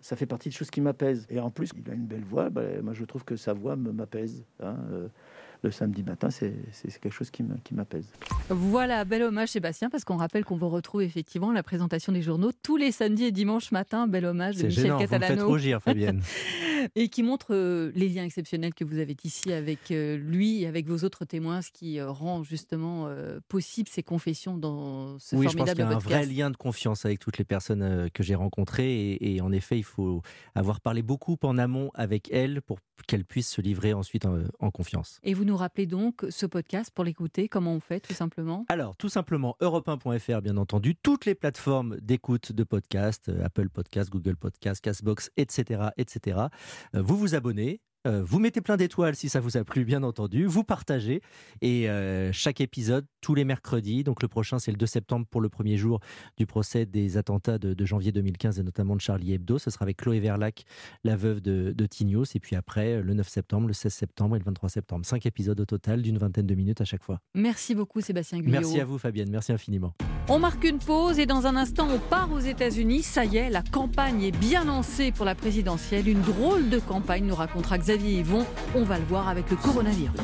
[0.00, 1.26] ça fait partie de choses qui m'apaisent.
[1.30, 2.48] Et en plus, il a une belle voix.
[2.50, 4.44] Bah, moi, je trouve que sa voix m'apaise.
[4.60, 5.08] Hein, euh,
[5.64, 6.54] le samedi matin, c'est
[7.00, 8.06] quelque chose qui m'apaise.
[8.48, 12.50] Voilà, bel hommage Sébastien, parce qu'on rappelle qu'on vous retrouve effectivement la présentation des journaux
[12.62, 14.06] tous les samedis et dimanches matin.
[14.06, 15.34] Bel hommage de Michel gênant, Catalano.
[15.34, 16.22] Vous me rougir, Fabienne.
[16.94, 20.66] et qui montre euh, les liens exceptionnels que vous avez ici avec euh, lui et
[20.66, 23.08] avec vos autres témoins, ce qui euh, rend justement
[23.48, 26.50] possible ces confessions dans ce oui, formidable je pense qu'il y a un vrai lien
[26.50, 30.22] de confiance avec toutes les personnes que j'ai rencontrées et, et, en effet, il faut
[30.54, 34.70] avoir parlé beaucoup en amont avec elles pour qu'elles puissent se livrer ensuite en, en
[34.70, 35.20] confiance.
[35.22, 38.96] Et vous nous rappelez donc ce podcast pour l'écouter Comment on fait tout simplement Alors,
[38.96, 44.80] tout simplement, europe1.fr, bien entendu, toutes les plateformes d'écoute de podcasts, Apple Podcast, Google Podcast,
[44.82, 46.38] Castbox, etc., etc.
[46.92, 50.44] Vous vous abonnez, euh, vous mettez plein d'étoiles si ça vous a plu, bien entendu.
[50.44, 51.22] Vous partagez.
[51.62, 54.04] Et euh, chaque épisode, tous les mercredis.
[54.04, 56.00] Donc le prochain, c'est le 2 septembre pour le premier jour
[56.36, 59.58] du procès des attentats de, janvier 2015 et notamment de Charlie Hebdo.
[59.58, 60.64] Ce sera avec Chloé Verlac,
[61.02, 62.24] la veuve de, de Tignos.
[62.34, 65.06] Et puis après, le 9 septembre, le 16 septembre et le 23 septembre.
[65.06, 67.20] Cinq épisodes au total d'une vingtaine de minutes à chaque fois.
[67.34, 68.52] Merci beaucoup, Sébastien Guyot.
[68.52, 69.30] Merci à vous, Fabienne.
[69.30, 69.94] Merci infiniment.
[70.28, 73.02] On marque une pause et dans un instant, on part aux États-Unis.
[73.02, 76.08] Ça y est, la campagne est bien lancée pour la présidentielle.
[76.08, 78.44] Une drôle de campagne, nous racontera Xavier Yvon.
[78.74, 80.20] On va le voir avec le coronavirus.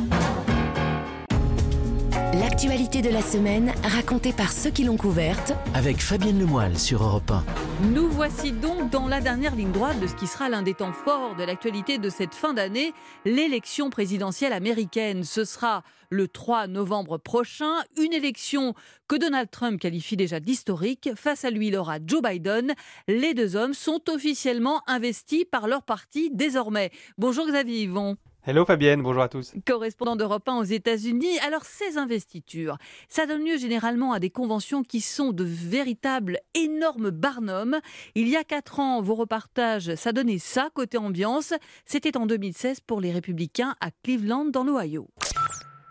[2.39, 7.33] L'actualité de la semaine, racontée par ceux qui l'ont couverte, avec Fabienne Lemoyle sur Europe
[7.33, 7.45] 1.
[7.89, 10.93] Nous voici donc dans la dernière ligne droite de ce qui sera l'un des temps
[10.93, 12.93] forts de l'actualité de cette fin d'année,
[13.25, 15.25] l'élection présidentielle américaine.
[15.25, 18.75] Ce sera le 3 novembre prochain, une élection
[19.09, 21.11] que Donald Trump qualifie déjà d'historique.
[21.17, 22.75] Face à lui, il aura Joe Biden.
[23.09, 26.93] Les deux hommes sont officiellement investis par leur parti désormais.
[27.19, 28.17] Bonjour Xavier Yvon.
[28.47, 29.53] Hello Fabienne, bonjour à tous.
[29.67, 31.39] Correspondant d'Europe 1 aux États-Unis.
[31.47, 37.11] Alors, ces investitures, ça donne lieu généralement à des conventions qui sont de véritables énormes
[37.11, 37.81] barnums.
[38.15, 41.53] Il y a quatre ans, vos repartages, ça donnait ça côté ambiance.
[41.85, 45.11] C'était en 2016 pour les Républicains à Cleveland, dans l'Ohio.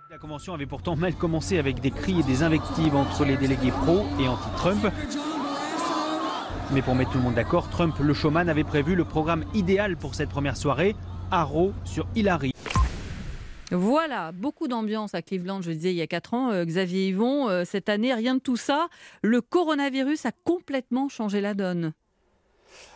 [0.09, 3.69] La convention avait pourtant mal commencé avec des cris et des invectives entre les délégués
[3.69, 4.91] pro et anti-Trump.
[6.71, 9.97] Mais pour mettre tout le monde d'accord, Trump, le showman, avait prévu le programme idéal
[9.97, 10.95] pour cette première soirée
[11.31, 12.53] Arrow sur Hillary.
[13.71, 16.51] Voilà, beaucoup d'ambiance à Cleveland, je disais il y a 4 ans.
[16.51, 18.87] Euh, Xavier Yvon, euh, cette année, rien de tout ça.
[19.21, 21.93] Le coronavirus a complètement changé la donne.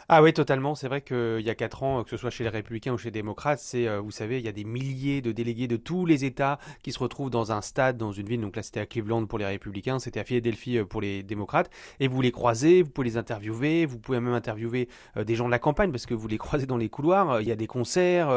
[0.10, 0.76] Ah oui, totalement.
[0.76, 3.08] C'est vrai qu'il y a quatre ans, que ce soit chez les Républicains ou chez
[3.08, 6.06] les démocrates, c'est, euh, vous savez, il y a des milliers de délégués de tous
[6.06, 8.42] les États qui se retrouvent dans un stade, dans une ville.
[8.42, 11.70] Donc là, c'était à Cleveland pour les Républicains, c'était à Philadelphie euh, pour les démocrates.
[12.02, 15.46] Et vous les croisez, vous pouvez les interviewer, vous pouvez même interviewer euh, des gens
[15.46, 17.40] de la campagne parce que vous les croisez dans les couloirs.
[17.40, 18.30] Il y a des concerts,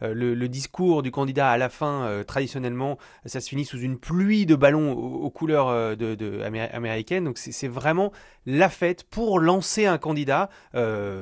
[0.00, 4.54] le, discours du candidat à la fin, traditionnellement, ça se finit sous une pluie de
[4.54, 7.24] ballons aux, couleurs de, américaines.
[7.24, 8.12] Donc c'est vraiment
[8.46, 10.48] la fête pour lancer un candidat.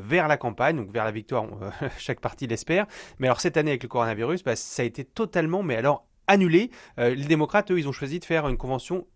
[0.02, 2.86] Vers la campagne, donc vers la victoire, euh, chaque parti l'espère.
[3.18, 6.70] Mais alors cette année avec le coronavirus, bah, ça a été totalement, mais alors annulé.
[6.98, 9.06] Euh, les démocrates, eux, ils ont choisi de faire une convention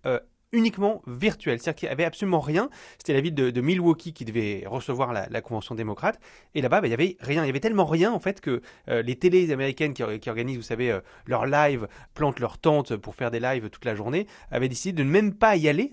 [0.53, 1.59] uniquement virtuel.
[1.61, 2.71] C'est-à-dire qu'il n'y avait absolument rien.
[2.99, 6.19] C'était la ville de, Milwaukee qui devait recevoir la, convention démocrate.
[6.55, 7.45] Et là-bas, bah, il n'y avait rien.
[7.45, 10.63] Il y avait tellement rien, en fait, que euh, les télés américaines qui, organisent, vous
[10.63, 14.69] savez, euh, leurs lives, plantent leurs tentes pour faire des lives toute la journée, avaient
[14.69, 15.91] décidé de ne même pas y aller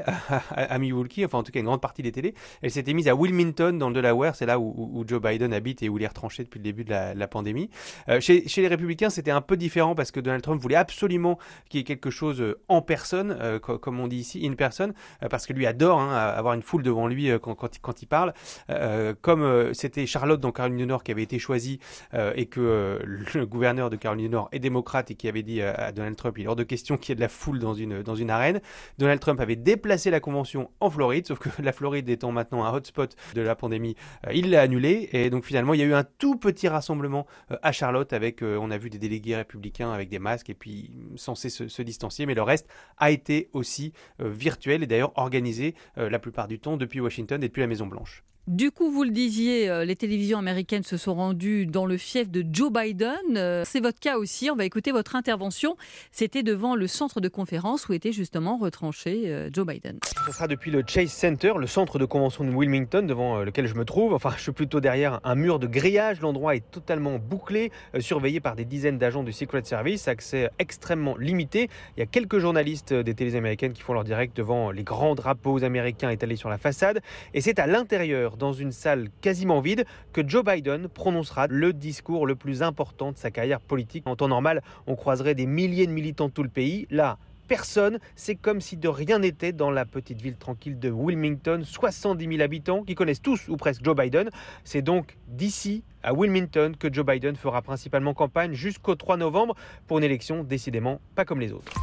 [0.55, 2.33] à, Milwaukee, enfin, en tout cas, une grande partie des télés.
[2.61, 4.35] Elles s'étaient mises à Wilmington, dans le Delaware.
[4.35, 6.89] C'est là où, Joe Biden habite et où il est retranché depuis le début de
[6.89, 7.69] la, pandémie.
[8.09, 11.37] Euh, chez, les républicains, c'était un peu différent parce que Donald Trump voulait absolument
[11.69, 15.45] qu'il y ait quelque chose en personne, comme on dit ici, in personne, euh, parce
[15.45, 18.33] que lui adore hein, avoir une foule devant lui euh, quand, quand, il parle.
[18.69, 21.79] Euh, comme c'était Charlotte dans Caroline du Nord qui avait été choisie
[22.13, 25.91] et que le gouverneur de Caroline du Nord est démocrate et qui avait dit à
[25.91, 28.01] Donald Trump, il est hors de question qu'il y ait de la foule dans une,
[28.01, 28.61] dans une arène.
[28.97, 32.73] Donald Trump avait déplacé la convention en Floride, sauf que la Floride étant maintenant un
[32.73, 33.95] hotspot de la pandémie,
[34.31, 35.09] il l'a annulé.
[35.11, 37.27] Et donc finalement, il y a eu un tout petit rassemblement
[37.61, 41.49] à Charlotte avec, on a vu des délégués républicains avec des masques et puis censés
[41.49, 43.93] se, se distancier, mais le reste a été aussi
[44.37, 47.87] virtuel et d'ailleurs organisé euh, la plupart du temps depuis Washington et depuis la Maison
[47.87, 48.23] Blanche.
[48.47, 52.29] Du coup, vous le disiez, euh, les télévisions américaines se sont rendues dans le fief
[52.29, 53.35] de Joe Biden.
[53.35, 54.49] Euh, c'est votre cas aussi.
[54.49, 55.75] On va écouter votre intervention.
[56.13, 59.99] C'était devant le centre de conférence où était justement retranché euh, Joe Biden.
[60.25, 63.73] Ce sera depuis le Chase Center, le centre de convention de Wilmington, devant lequel je
[63.75, 64.13] me trouve.
[64.13, 66.21] Enfin, je suis plutôt derrière un mur de grillage.
[66.21, 70.07] L'endroit est totalement bouclé, surveillé par des dizaines d'agents du Secret Service.
[70.07, 71.67] Accès extrêmement limité.
[71.97, 75.15] Il y a quelques journalistes des télés américaines qui font leur direct devant les grands
[75.15, 77.01] drapeaux américains étalés sur la façade.
[77.33, 82.25] Et c'est à l'intérieur dans une salle quasiment vide que Joe Biden prononcera le discours
[82.25, 84.07] le plus important de sa carrière politique.
[84.07, 86.87] En temps normal, on croiserait des milliers de militants de tout le pays.
[86.89, 87.99] Là, personne.
[88.15, 92.41] C'est comme si de rien n'était dans la petite ville tranquille de Wilmington, 70 000
[92.41, 94.29] habitants qui connaissent tous ou presque Joe Biden.
[94.63, 99.55] C'est donc d'ici à Wilmington que Joe Biden fera principalement campagne jusqu'au 3 novembre
[99.87, 101.73] pour une élection décidément pas comme les autres.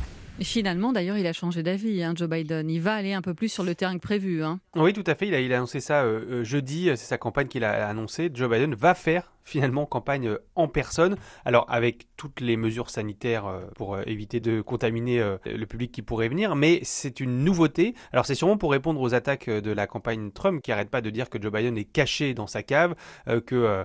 [0.42, 2.68] Finalement, d'ailleurs, il a changé d'avis, hein, Joe Biden.
[2.68, 4.42] Il va aller un peu plus sur le terrain que prévu.
[4.42, 4.59] Hein.
[4.75, 5.29] Oui, tout à fait.
[5.29, 6.90] Il a, annoncé ça euh, euh, jeudi.
[6.90, 8.31] C'est sa campagne qu'il a annoncé.
[8.35, 11.16] Joe Biden va faire finalement campagne euh, en personne.
[11.44, 13.44] Alors avec toutes les mesures sanitaires
[13.77, 17.94] pour éviter de contaminer le public qui pourrait venir, mais c'est une nouveauté.
[18.12, 21.11] Alors c'est sûrement pour répondre aux attaques de la campagne Trump qui n'arrête pas de
[21.11, 22.94] dire que Joe Biden est caché dans sa cave,
[23.27, 23.85] que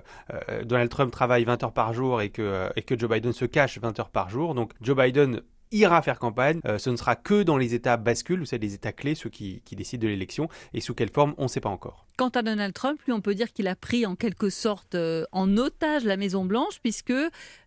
[0.64, 4.10] Donald Trump travaille 20 heures par jour et que Joe Biden se cache 20 heures
[4.10, 4.54] par jour.
[4.54, 6.60] Donc Joe Biden ira faire campagne.
[6.66, 9.30] Euh, ce ne sera que dans les États bascules, vous savez, les États clés, ceux
[9.30, 12.06] qui, décident de l'élection, et sous quelle forme, on ne sait pas encore.
[12.16, 15.24] Quant à Donald Trump, lui, on peut dire qu'il a pris en quelque sorte euh,
[15.32, 17.14] en otage la Maison-Blanche, puisque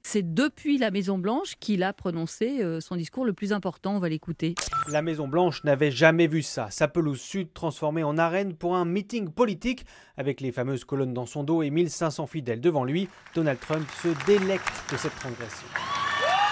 [0.03, 3.95] c'est depuis la Maison-Blanche qu'il a prononcé euh, son discours le plus important.
[3.95, 4.55] On va l'écouter.
[4.89, 6.67] La Maison-Blanche n'avait jamais vu ça.
[6.69, 9.85] Sa pelouse sud transformée en arène pour un meeting politique,
[10.17, 13.07] avec les fameuses colonnes dans son dos et 1500 fidèles devant lui.
[13.33, 15.67] Donald Trump se délecte de cette transgression.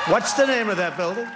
[0.10, 1.28] What's the name of that building?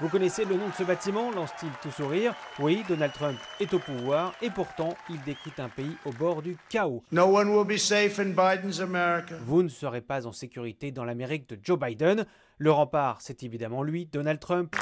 [0.00, 1.30] Vous connaissez le nom de ce bâtiment?
[1.30, 2.34] Lance-t-il tout sourire?
[2.58, 6.56] Oui, Donald Trump est au pouvoir et pourtant il décrit un pays au bord du
[6.70, 7.02] chaos.
[7.12, 9.34] No one will be safe in Biden's America.
[9.44, 12.24] Vous ne serez pas en sécurité dans l'Amérique de Joe Biden.
[12.56, 14.74] Le rempart, c'est évidemment lui, Donald Trump.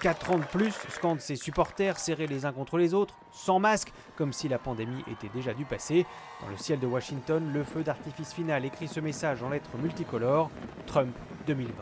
[0.00, 3.92] 4 ans de plus, scandent ses supporters serrés les uns contre les autres, sans masque,
[4.16, 6.06] comme si la pandémie était déjà du passé.
[6.40, 10.50] Dans le ciel de Washington, le feu d'artifice final écrit ce message en lettres multicolores
[10.86, 11.14] Trump
[11.46, 11.72] 2020.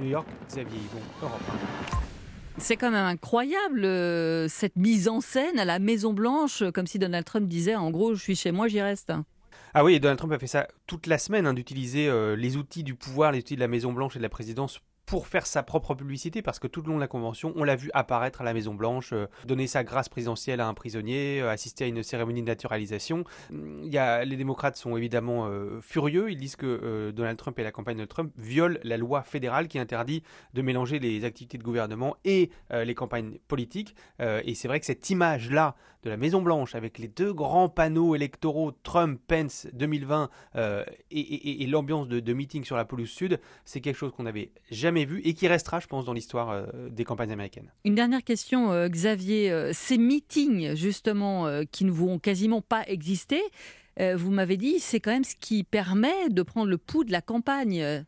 [0.00, 1.40] New York, Xavier Yvon, Europe
[2.58, 6.98] C'est quand même incroyable euh, cette mise en scène à la Maison Blanche, comme si
[6.98, 9.12] Donald Trump disait en gros je suis chez moi, j'y reste.
[9.72, 12.82] Ah oui, Donald Trump a fait ça toute la semaine, hein, d'utiliser euh, les outils
[12.82, 15.62] du pouvoir, les outils de la Maison Blanche et de la présidence pour faire sa
[15.62, 18.44] propre publicité, parce que tout le long de la convention, on l'a vu apparaître à
[18.44, 22.02] la Maison Blanche, euh, donner sa grâce présidentielle à un prisonnier, euh, assister à une
[22.02, 23.24] cérémonie de naturalisation.
[23.50, 27.62] Il y a, les démocrates sont évidemment euh, furieux, ils disent que Donald Trump et
[27.62, 31.62] la campagne de Trump violent la loi fédérale qui interdit de mélanger les activités de
[31.62, 33.94] gouvernement et les campagnes politiques.
[34.20, 38.14] et c'est vrai que cette image-là de la Maison Blanche avec les deux grands panneaux
[38.14, 40.30] électoraux Trump-Pence 2020
[41.10, 44.97] et, l'ambiance de, de meeting sur la pelouse sud, c'est quelque chose qu'on n'avait jamais
[45.04, 47.70] vu et qui restera, je pense, dans l'histoire euh, des campagnes américaines.
[47.84, 49.50] Une dernière question, euh, Xavier.
[49.50, 53.40] Euh, ces meetings, justement, qui ne vont quasiment pas exister,
[54.14, 57.20] vous m'avez dit, c'est quand même ce qui permet de prendre le pouls de la
[57.20, 58.04] campagne.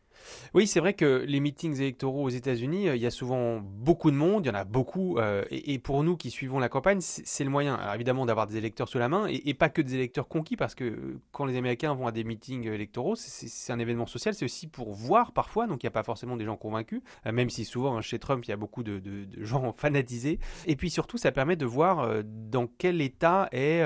[0.53, 4.11] Oui, c'est vrai que les meetings électoraux aux États-Unis, euh, il y a souvent beaucoup
[4.11, 6.99] de monde, il y en a beaucoup, euh, et, pour nous qui suivons la campagne,
[7.01, 10.27] c'est le moyen, évidemment, d'avoir des électeurs sous la main, et, pas que des électeurs
[10.27, 14.05] conquis, parce que euh, quand les Américains vont à des meetings électoraux, c'est un événement
[14.05, 17.01] social, c'est aussi pour voir parfois, donc il n'y a pas forcément des gens convaincus,
[17.25, 19.01] même si souvent hein, chez Trump, il y a beaucoup de,
[19.37, 23.81] gens fanatisés, et puis surtout, ça permet de voir dans quel état est...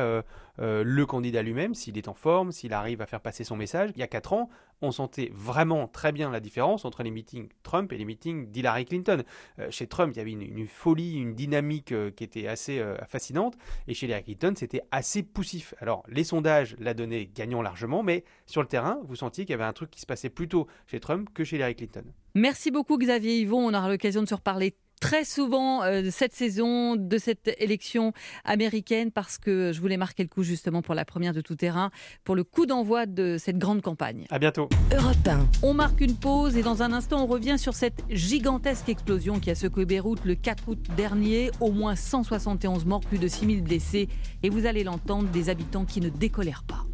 [0.57, 3.91] le candidat lui-même, s'il est en forme, s'il arrive à faire passer son message.
[3.95, 4.49] Il y a 4 ans,
[4.85, 8.85] on sentait vraiment très bien la différence entre les meetings Trump et les meetings d'Hillary
[8.85, 9.23] Clinton.
[9.59, 12.97] Euh, chez Trump, il y avait une, folie, une dynamique euh, qui était assez euh,
[13.05, 13.55] fascinante,
[13.87, 15.73] et chez Hillary Clinton, c'était assez poussif.
[15.79, 19.55] Alors, les sondages la donnaient gagnant largement, mais sur le terrain, vous sentiez qu'il y
[19.55, 22.03] avait un truc qui se passait plutôt chez Trump que chez Hillary Clinton.
[22.35, 26.95] Merci beaucoup Xavier Yvon, on aura l'occasion de se reparler très souvent euh, cette saison,
[26.95, 31.33] de cette élection américaine, parce que je voulais marquer le coup justement pour la première
[31.33, 31.91] de tout terrain,
[32.23, 34.25] pour le coup d'envoi de cette grande campagne.
[34.29, 34.69] À bientôt.
[34.95, 35.15] Europe
[35.63, 39.51] On marque une pause et dans un instant, on revient sur cette gigantesque explosion qui
[39.51, 41.51] a secoué Beyrouth le 4 août dernier.
[41.59, 44.09] Au moins 171 morts, plus de 6000 blessés.
[44.43, 46.85] Et vous allez l'entendre, des habitants qui ne décolèrent pas.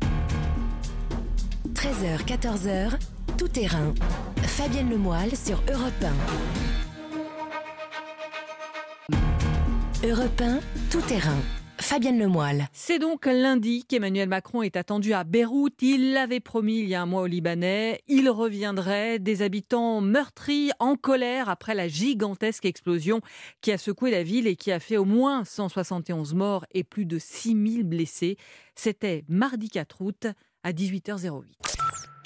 [1.73, 2.99] 13h, 14h,
[3.37, 3.93] tout terrain.
[4.43, 6.70] Fabienne Lemoyle sur Europe 1.
[10.03, 10.59] Europe 1,
[10.89, 11.37] tout terrain.
[11.79, 12.67] Fabienne Lemoyle.
[12.73, 15.79] C'est donc lundi qu'Emmanuel Macron est attendu à Beyrouth.
[15.83, 18.01] Il l'avait promis il y a un mois aux Libanais.
[18.07, 19.19] Il reviendrait.
[19.19, 23.21] Des habitants meurtris, en colère après la gigantesque explosion
[23.61, 27.05] qui a secoué la ville et qui a fait au moins 171 morts et plus
[27.05, 28.37] de 6000 blessés.
[28.73, 30.25] C'était mardi 4 août
[30.63, 31.80] à 18h08.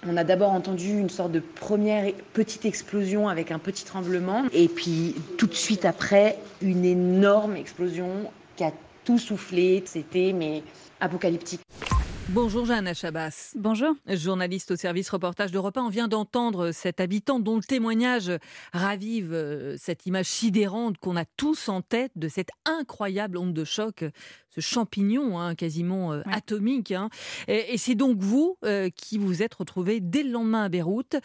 [0.07, 4.67] On a d'abord entendu une sorte de première petite explosion avec un petit tremblement, et
[4.67, 8.09] puis tout de suite après, une énorme explosion
[8.55, 8.71] qui a
[9.03, 9.83] tout soufflé.
[9.85, 10.63] C'était mais
[10.99, 11.61] apocalyptique.
[12.29, 13.53] Bonjour Jeanne Chabas.
[13.55, 13.93] Bonjour.
[14.07, 18.31] Journaliste au service reportage d'Europe 1, on vient d'entendre cet habitant dont le témoignage
[18.73, 23.63] ravive euh, cette image sidérante qu'on a tous en tête de cette incroyable onde de
[23.63, 24.03] choc,
[24.49, 26.91] ce champignon hein, quasiment euh, atomique.
[26.91, 27.09] Hein.
[27.47, 31.17] Et, c'est donc vous euh, qui vous êtes retrouvé dès le lendemain à Beyrouth.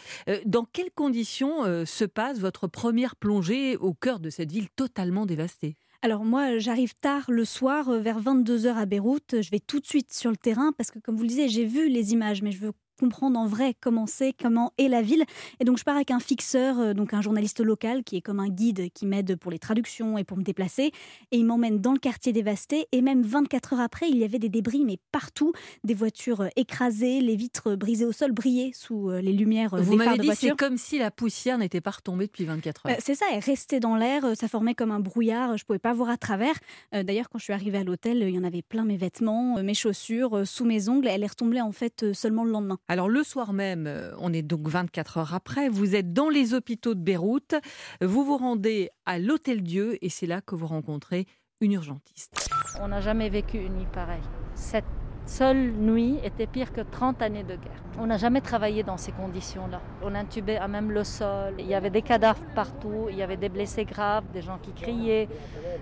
[0.45, 5.77] dans quelles conditions se passe votre première plongée au cœur de cette ville totalement dévastée?
[6.03, 9.43] Alors moi, j'arrive tard le soir, vers 22h à Beyrouth.
[9.43, 11.65] Je vais tout de suite sur le terrain parce que, comme vous le disiez, j'ai
[11.65, 15.25] vu les images, mais je veux comprendre en vrai comment c'est, comment est la ville.
[15.59, 18.41] Et donc je pars avec un fixeur, euh, donc un journaliste local qui est comme
[18.41, 20.93] un guide qui m'aide pour les traductions et pour me déplacer.
[21.33, 22.87] Et il m'emmène dans le quartier dévasté.
[22.93, 26.49] Et même 24 heures après, il y avait des débris, mais partout, des voitures euh,
[26.57, 30.23] écrasées, les vitres brisées au sol, brillaient sous euh, les lumières Vous des phares de
[30.23, 32.97] dit c'est comme si la poussière n'était pas retombée depuis 24 heures.
[32.99, 36.11] c'est ça, elle restait dans l'air, ça formait comme un brouillard, je pouvais pas voir
[36.11, 36.55] à travers.
[36.93, 39.75] D'ailleurs, quand je suis arrivée à l'hôtel, il y en avait plein mes vêtements, mes
[39.75, 41.09] chaussures, sous mes ongles.
[41.09, 42.79] Elle est retombée en fait seulement le lendemain.
[42.91, 46.55] Alors le soir même, euh, on est donc 24 heures après, vous êtes dans les
[46.55, 47.55] hôpitaux de Beyrouth,
[48.01, 51.27] vous vous rendez à l'Hôtel Dieu et c'est là que vous rencontrez
[51.61, 52.51] une urgentiste.
[52.83, 54.25] On n'a jamais vécu une nuit pareille.
[54.57, 54.87] Cette
[55.25, 57.81] seule nuit était pire que 30 années de guerre.
[58.01, 59.81] On n'a jamais travaillé dans ces conditions-là.
[60.03, 63.37] On intubait à même le sol, il y avait des cadavres partout, il y avait
[63.37, 65.29] des blessés graves, des gens qui criaient,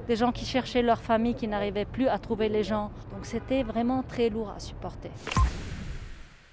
[0.06, 2.90] des gens qui cherchaient leur famille, qui n'arrivaient plus à trouver les gens.
[3.14, 5.10] Donc c'était vraiment très lourd à supporter.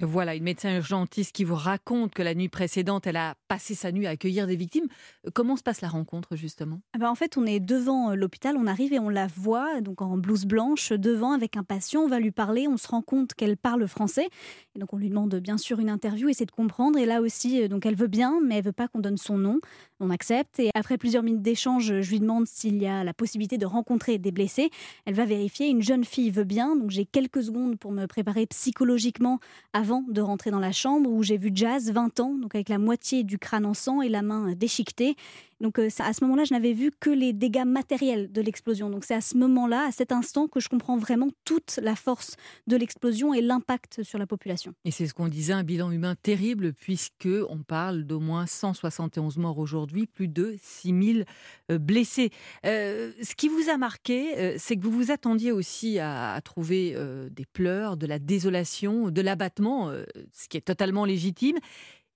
[0.02, 3.94] Voilà, une médecin urgentiste qui vous raconte que la nuit précédente, elle a passé sa
[3.94, 4.88] nuit à accueillir des victimes.
[5.34, 6.82] Comment se passe la rencontre, justement?
[6.94, 9.80] Ah ben, En fait, on est devant euh, l'hôpital, on arrive et on la voit,
[9.80, 12.02] donc en blouse blanche, devant avec un patient.
[12.02, 14.28] On va lui parler, on se rend compte qu'elle parle français.
[14.76, 17.00] Et donc, on lui demande bien sûr une interview, essaie de comprendre.
[17.00, 19.38] Et là aussi, euh, donc elle veut bien, mais elle veut pas qu'on donne son
[19.38, 19.62] nom.
[20.02, 20.60] On accepte.
[20.60, 24.18] Et après plusieurs minutes d'échange, je lui demande s'il y a la possibilité de rencontrer
[24.18, 24.72] des blessés.
[25.06, 25.70] Elle va vérifier.
[25.70, 26.76] Une jeune fille veut bien.
[26.76, 29.40] Donc, j'ai quelques secondes pour me préparer psychologiquement
[29.72, 32.70] à avant de rentrer dans la chambre où j'ai vu Jazz, 20 ans, donc avec
[32.70, 35.16] la moitié du crâne en sang et la main déchiquetée.
[35.62, 38.90] Donc euh, à ce moment-là, je n'avais vu que les dégâts matériels de l'explosion.
[38.90, 42.36] Donc c'est à ce moment-là, à cet instant, que je comprends vraiment toute la force
[42.68, 44.74] de l'explosion et l'impact sur la population.
[44.84, 49.38] Et c'est ce qu'on disait, un bilan humain terrible, puisque on parle d'au moins 171
[49.38, 51.26] morts aujourd'hui, plus de 6000
[51.72, 52.32] euh, blessés.
[52.66, 56.96] Euh, ce qui vous a marqué, c'est que vous vous attendiez aussi à trouver
[57.32, 59.92] des pleurs, de la désolation, de l'abattement,
[60.34, 61.58] ce qui est totalement légitime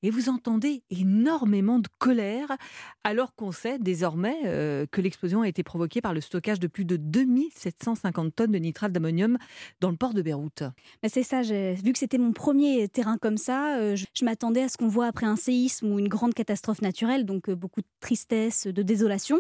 [0.03, 2.57] et vous entendez énormément de colère
[3.03, 6.85] alors qu'on sait désormais euh, que l'explosion a été provoquée par le stockage de plus
[6.85, 9.37] de 2750 tonnes de nitrate d'ammonium
[9.81, 10.63] dans le port de Beyrouth.
[11.07, 14.77] C'est ça, vu que c'était mon premier terrain comme ça, euh, je, m'attendais à ce
[14.77, 18.67] qu'on voit après un séisme ou une grande catastrophe naturelle, donc euh, beaucoup de tristesse,
[18.67, 19.39] de désolation.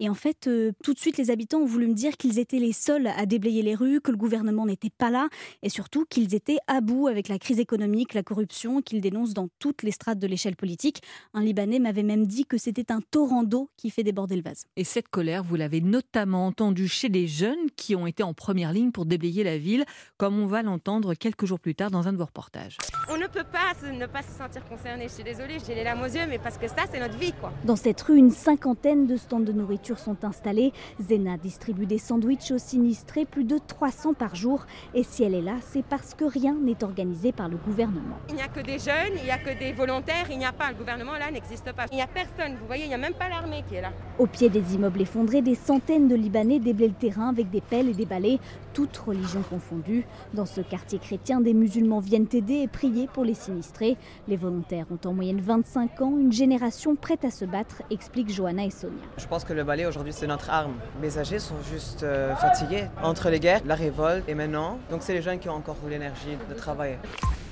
[0.00, 2.58] Et en fait, euh, tout de suite, les habitants ont voulu me dire qu'ils étaient
[2.58, 5.28] les seuls à déblayer les rues, que le gouvernement n'était pas là,
[5.62, 9.48] et surtout qu'ils étaient à bout avec la crise économique, la corruption, qu'ils dénoncent dans
[9.58, 11.02] toutes les strates de l'échelle politique.
[11.34, 14.64] Un Libanais m'avait même dit que c'était un torrent d'eau qui fait déborder le vase.
[14.76, 18.72] Et cette colère, vous l'avez notamment entendue chez les jeunes qui ont été en première
[18.72, 19.84] ligne pour déblayer la ville,
[20.16, 22.76] comme on va l'entendre quelques jours plus tard dans un de vos reportages.
[23.10, 25.08] On ne peut pas ne pas se sentir concerné.
[25.08, 27.32] Je suis désolée, j'ai les larmes aux yeux, mais parce que ça, c'est notre vie,
[27.32, 27.52] quoi.
[27.64, 30.72] Dans cette rue, une cinquantaine de stands de nourriture sont installés.
[31.00, 34.66] Zena distribue des sandwichs aux sinistrés, plus de 300 par jour.
[34.94, 38.18] Et si elle est là, c'est parce que rien n'est organisé par le gouvernement.
[38.28, 40.52] Il n'y a que des jeunes, il n'y a que des volontaires, il n'y a
[40.52, 40.70] pas.
[40.70, 41.86] Le gouvernement là n'existe pas.
[41.92, 43.92] Il n'y a personne, vous voyez, il n'y a même pas l'armée qui est là.
[44.18, 47.88] Au pied des immeubles effondrés, des centaines de Libanais déblaient le terrain avec des pelles
[47.88, 48.38] et des balais,
[48.72, 50.06] toutes religions confondues.
[50.34, 53.96] Dans ce quartier chrétien, des musulmans viennent aider et prier pour les sinistrés.
[54.26, 58.64] Les volontaires ont en moyenne 25 ans, une génération prête à se battre, expliquent Johanna
[58.64, 59.02] et Sonia.
[59.16, 60.74] Je pense que le balai aujourd'hui c'est notre arme.
[61.02, 64.78] Les âgés sont juste euh, fatigués entre les guerres, la révolte et maintenant.
[64.90, 66.96] Donc c'est les jeunes qui ont encore l'énergie de travailler.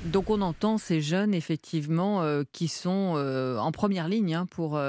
[0.04, 4.80] Donc on entend ces jeunes effectivement euh, qui sont euh, en première ligne hein, pour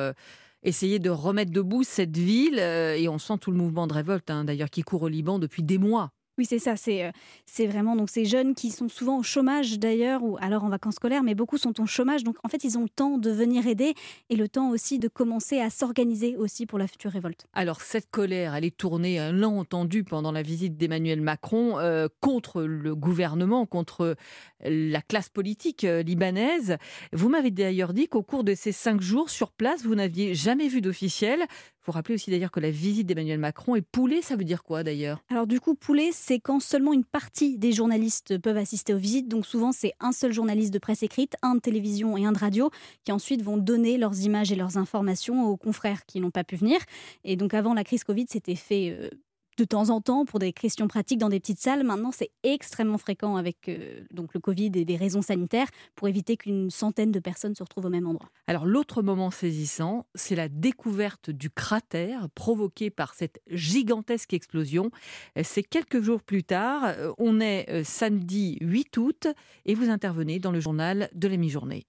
[0.63, 4.43] essayer de remettre debout cette ville et on sent tout le mouvement de révolte hein,
[4.43, 6.11] d'ailleurs qui court au Liban depuis des mois.
[6.37, 6.75] Oui, c'est ça.
[6.75, 7.11] C'est euh,
[7.47, 10.95] c'est vraiment donc ces jeunes qui sont souvent au chômage d'ailleurs, ou alors en vacances
[10.95, 12.23] scolaires, mais beaucoup sont au chômage.
[12.23, 13.95] Donc en fait, ils ont le temps de venir aider
[14.29, 17.47] et le temps aussi de commencer à s'organiser aussi pour la future révolte.
[17.53, 22.07] Alors cette colère, elle est tournée, euh, l'a entendu pendant la visite d'Emmanuel Macron, euh,
[22.21, 24.15] contre le gouvernement, contre
[24.63, 26.77] la classe politique libanaise.
[27.13, 30.67] Vous m'avez d'ailleurs dit qu'au cours de ces cinq jours sur place, vous n'aviez jamais
[30.67, 31.45] vu d'officiel
[31.87, 34.21] faut rappeler aussi d'ailleurs que la visite d'Emmanuel Macron est poulée.
[34.21, 35.23] Ça veut dire quoi d'ailleurs?
[35.29, 39.29] Alors du coup, poulet, c'est quand seulement une partie des journalistes peuvent assister aux visites.
[39.29, 42.37] Donc souvent, c'est un seul journaliste de presse écrite, un de télévision et un de
[42.37, 42.71] radio,
[43.05, 46.57] qui ensuite vont donner leurs images et leurs informations aux confrères qui n'ont pas pu
[46.57, 46.77] venir.
[47.23, 49.09] Et donc avant la crise Covid, c'était fait euh,
[49.57, 51.83] de temps en temps pour des questions pratiques dans des petites salles.
[51.83, 56.37] Maintenant, c'est extrêmement fréquent avec euh, donc le Covid et des raisons sanitaires pour éviter
[56.37, 58.29] qu'une centaine de personnes se retrouvent au même endroit.
[58.47, 64.91] Alors l'autre moment saisissant, c'est la découverte du cratère provoqué par cette gigantesque explosion.
[65.41, 69.27] C'est quelques jours plus tard, on est samedi 8 août
[69.65, 71.85] et vous intervenez dans le journal de la mi-journée.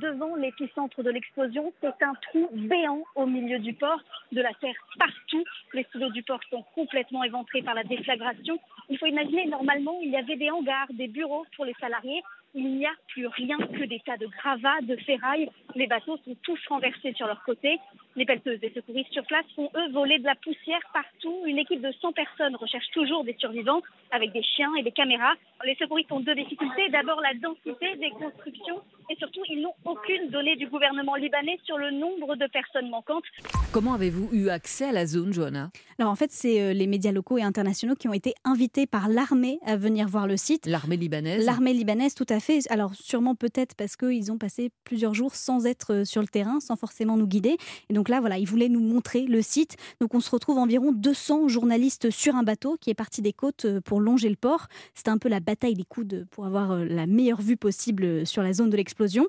[0.00, 4.00] Devant l'épicentre de l'explosion, c'est un trou béant au milieu du port,
[4.32, 5.44] de la terre partout.
[5.74, 8.58] Les silos du port sont complètement éventrés par la déflagration.
[8.88, 12.22] Il faut imaginer, normalement, il y avait des hangars, des bureaux pour les salariés
[12.54, 15.48] il n'y a plus rien que des tas de gravats, de ferraille.
[15.74, 17.78] Les bateaux sont tous renversés sur leur côté.
[18.14, 21.34] Les pelleteuses et secouristes sur place font, eux, voler de la poussière partout.
[21.46, 25.32] Une équipe de 100 personnes recherche toujours des survivants avec des chiens et des caméras.
[25.64, 26.90] Les secouristes ont deux difficultés.
[26.90, 31.76] D'abord, la densité des constructions et surtout, ils n'ont aucune donnée du gouvernement libanais sur
[31.76, 33.24] le nombre de personnes manquantes.
[33.72, 35.70] Comment avez-vous eu accès à la zone, Johanna?
[35.98, 39.08] Alors, en fait, c'est euh, les médias locaux et internationaux qui ont été invités par
[39.08, 40.66] l'armée à venir voir le site.
[40.66, 42.60] L'armée libanaise L'armée libanaise, tout à fait.
[42.70, 46.60] Alors, sûrement peut-être parce qu'ils ont passé plusieurs jours sans être euh, sur le terrain,
[46.60, 47.56] sans forcément nous guider.
[47.90, 49.76] Et donc là, voilà, ils voulaient nous montrer le site.
[50.00, 53.64] Donc, on se retrouve environ 200 journalistes sur un bateau qui est parti des côtes
[53.64, 54.68] euh, pour longer le port.
[54.94, 58.52] C'était un peu la bataille des coudes pour avoir la meilleure vue possible sur la
[58.52, 59.26] zone de l'explosion.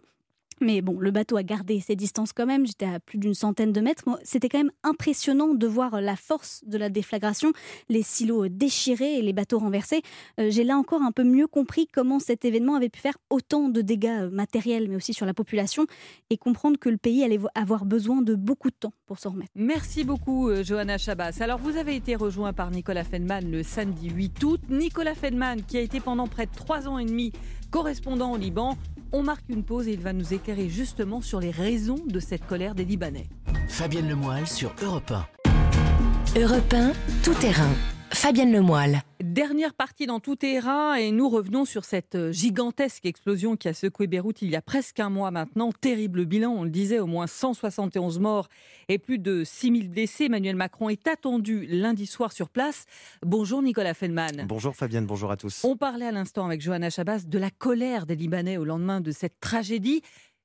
[0.64, 2.66] Mais bon, le bateau a gardé ses distances quand même.
[2.66, 4.06] J'étais à plus d'une centaine de mètres.
[4.24, 7.52] C'était quand même impressionnant de voir la force de la déflagration,
[7.90, 10.02] les silos déchirés et les bateaux renversés.
[10.40, 13.68] Euh, j'ai là encore un peu mieux compris comment cet événement avait pu faire autant
[13.68, 15.86] de dégâts euh, matériels, mais aussi sur la population,
[16.30, 19.52] et comprendre que le pays allait avoir besoin de beaucoup de temps pour s'en remettre.
[19.56, 21.40] Merci beaucoup, euh, Johanna Chabas.
[21.42, 24.62] Alors, vous avez été rejoint par Nicolas Fenman le samedi 8 août.
[24.70, 27.34] Nicolas Fenman, qui a été pendant près de trois ans et demi
[27.74, 28.78] correspondant au Liban,
[29.12, 32.46] on marque une pause et il va nous éclairer justement sur les raisons de cette
[32.46, 33.28] colère des Libanais.
[33.68, 36.40] Fabienne Lemoyle sur Europe 1.
[36.40, 36.92] Europe 1,
[37.24, 37.72] tout terrain.
[38.12, 39.02] Fabienne Lemoyle.
[39.24, 43.74] Dernière partie dans tout terrain et nous revenons sur cette euh, gigantesque explosion qui a
[43.74, 45.72] secoué Beyrouth il y a presque un mois maintenant.
[45.72, 48.50] Terrible bilan, on le disait, au moins 171 morts
[48.90, 50.26] et plus de 6000 blessés.
[50.26, 52.84] Emmanuel Macron est attendu lundi soir sur place.
[53.26, 54.46] Bonjour Nicolas Fellman.
[54.46, 55.64] Bonjour Fabienne, bonjour à tous.
[55.64, 59.12] On parlait à l'instant avec Johanna Chabas de la colère des Libanais au lendemain de
[59.12, 60.02] cette tragédie.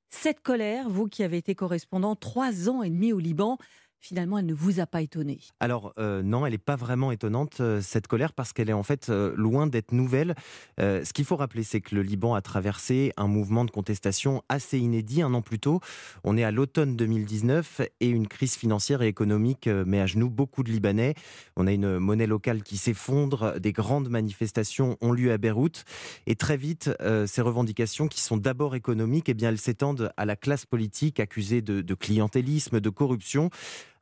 [0.09, 3.57] Cette colère, vous qui avez été correspondant trois ans et demi au Liban,
[3.99, 7.57] finalement, elle ne vous a pas étonné Alors euh, non, elle n'est pas vraiment étonnante,
[7.59, 10.35] euh, cette colère, parce qu'elle est en fait euh, loin d'être nouvelle.
[10.77, 14.79] ce qu'il faut rappeler, c'est que le Liban a traversé un mouvement de contestation assez
[14.79, 15.81] inédit un an plus tôt.
[16.23, 20.63] On est à l'automne 2019 et une crise financière et économique met à genoux beaucoup
[20.63, 21.15] de Libanais.
[21.55, 25.83] On a une monnaie locale qui s'effondre, des grandes manifestations ont lieu à Beyrouth,
[26.27, 26.89] et très vite,
[27.27, 31.61] ces revendications qui sont d'abord économiques, eh bien, elles s'étendent à la classe politique accusée
[31.61, 33.49] de, de clientélisme, de corruption.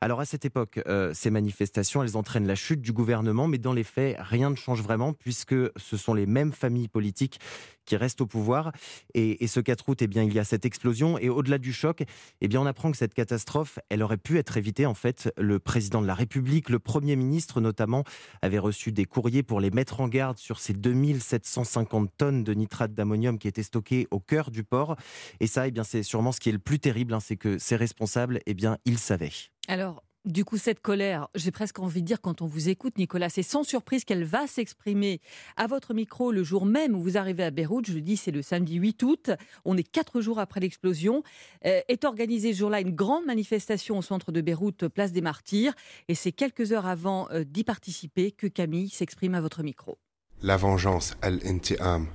[0.00, 3.72] Alors à cette époque, euh, ces manifestations, elles entraînent la chute du gouvernement, mais dans
[3.72, 7.40] les faits, rien ne change vraiment puisque ce sont les mêmes familles politiques
[7.88, 8.72] qui restent au pouvoir.
[9.14, 11.18] Et, ce 4 août, eh bien, il y a cette explosion.
[11.18, 12.04] Et au-delà du choc,
[12.40, 14.84] eh bien, on apprend que cette catastrophe, elle aurait pu être évitée.
[14.86, 18.04] En fait, le président de la République, le Premier ministre notamment,
[18.42, 22.92] avait reçu des courriers pour les mettre en garde sur ces 2750 tonnes de nitrate
[22.92, 24.96] d'ammonium qui étaient stockées au cœur du port.
[25.40, 27.58] Et ça, eh bien, c'est sûrement ce qui est le plus terrible, hein, c'est que
[27.58, 29.32] ces responsables, eh bien, ils savaient.
[29.66, 33.28] Alors, du coup, cette colère, j'ai presque envie de dire quand on vous écoute, Nicolas,
[33.28, 35.20] c'est sans surprise qu'elle va s'exprimer
[35.56, 37.86] à votre micro le jour même où vous arrivez à Beyrouth.
[37.86, 39.30] Je le dis, c'est le samedi 8 août.
[39.64, 41.22] On est quatre jours après l'explosion.
[41.64, 45.74] Euh, est organisée ce jour-là une grande manifestation au centre de Beyrouth, place des Martyrs.
[46.08, 49.98] Et c'est quelques heures avant euh, d'y participer que Camille s'exprime à votre micro.
[50.42, 52.06] La vengeance, al-intiam.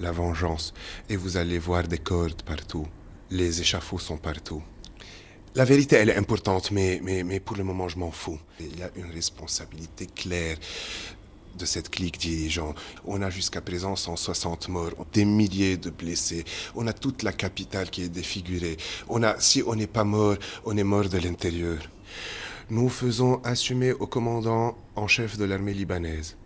[0.00, 0.74] La vengeance.
[1.08, 2.86] Et vous allez voir des cordes partout.
[3.30, 4.62] Les échafauds sont partout.
[5.56, 8.40] La vérité, elle est importante, mais, mais, mais pour le moment, je m'en fous.
[8.58, 10.56] Il y a une responsabilité claire
[11.56, 12.76] de cette clique dirigeante.
[13.04, 16.44] On a jusqu'à présent 160 morts, des milliers de blessés.
[16.74, 18.76] On a toute la capitale qui est défigurée.
[19.08, 21.78] On a, si on n'est pas mort, on est mort de l'intérieur.
[22.68, 26.36] Nous faisons assumer au commandant en chef de l'armée libanaise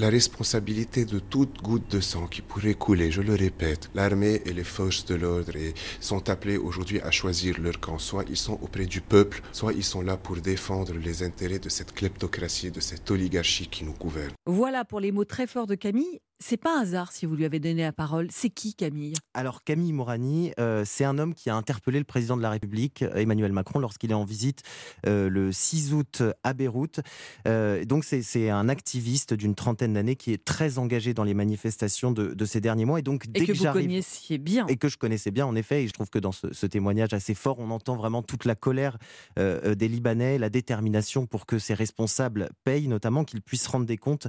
[0.00, 3.10] la responsabilité de toute goutte de sang qui pourrait couler.
[3.10, 5.52] Je le répète, l'armée et les forces de l'ordre
[6.00, 7.98] sont appelés aujourd'hui à choisir leur camp.
[7.98, 11.68] Soit ils sont auprès du peuple, soit ils sont là pour défendre les intérêts de
[11.68, 14.32] cette kleptocratie, de cette oligarchie qui nous gouverne.
[14.46, 16.20] Voilà pour les mots très forts de Camille.
[16.42, 18.28] C'est pas un hasard si vous lui avez donné la parole.
[18.30, 19.12] C'est qui Camille?
[19.34, 23.04] Alors Camille Morani, euh, c'est un homme qui a interpellé le président de la République,
[23.14, 24.62] Emmanuel Macron, lorsqu'il est en visite
[25.06, 27.00] euh, le 6 août à Beyrouth.
[27.46, 32.10] Euh, donc c'est un activiste d'une trentaine d'années qui est très engagé dans les manifestations
[32.10, 32.98] de, ces derniers mois.
[32.98, 34.66] Et donc dès que, vous connaissiez bien.
[34.68, 35.84] Et que je connaissais bien en effet.
[35.84, 38.96] Et je trouve que dans ce, témoignage assez fort, on entend vraiment toute la colère
[39.36, 44.28] des Libanais, la détermination pour que ces responsables payent, notamment qu'ils puissent rendre des comptes.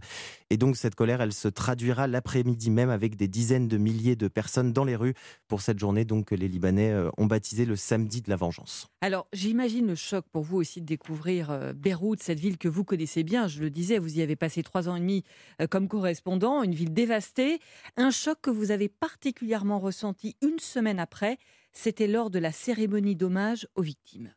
[0.50, 4.28] Et donc cette colère, elle se traduira l'après-midi même avec des dizaines de milliers de
[4.28, 5.14] personnes dans les rues
[5.48, 8.88] pour cette journée donc que les Libanais euh, ont baptisé le samedi de la vengeance.
[9.02, 12.84] Alors j'imagine le choc pour vous aussi de découvrir euh, Beyrouth, cette ville que vous
[12.84, 13.48] connaissez bien.
[13.48, 15.24] Je le disais, vous y avez passé trois ans et demi
[15.62, 17.60] euh, comme correspondant, une ville dévastée.
[17.98, 21.38] Un choc que vous avez particulièrement ressenti une semaine après
[21.74, 24.34] c'était lors de la cérémonie d'hommage aux victimes.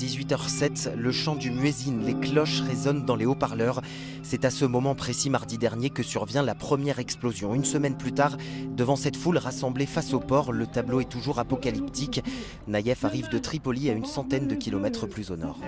[0.00, 3.82] 18h07, le chant du muezzin, les cloches résonnent dans les haut-parleurs.
[4.22, 7.54] C'est à ce moment précis mardi dernier que survient la première explosion.
[7.54, 8.38] Une semaine plus tard,
[8.74, 12.22] devant cette foule rassemblée face au port, le tableau est toujours apocalyptique.
[12.66, 15.58] Naïef arrive de Tripoli à une centaine de kilomètres plus au nord.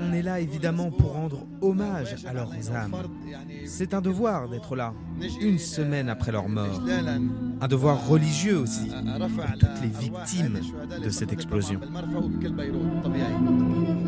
[0.00, 2.94] On est là évidemment pour rendre hommage à leurs âmes.
[3.64, 4.92] C'est un devoir d'être là,
[5.40, 6.82] une semaine après leur mort.
[7.62, 10.60] Un devoir religieux aussi pour toutes les victimes
[11.02, 11.71] de cette explosion.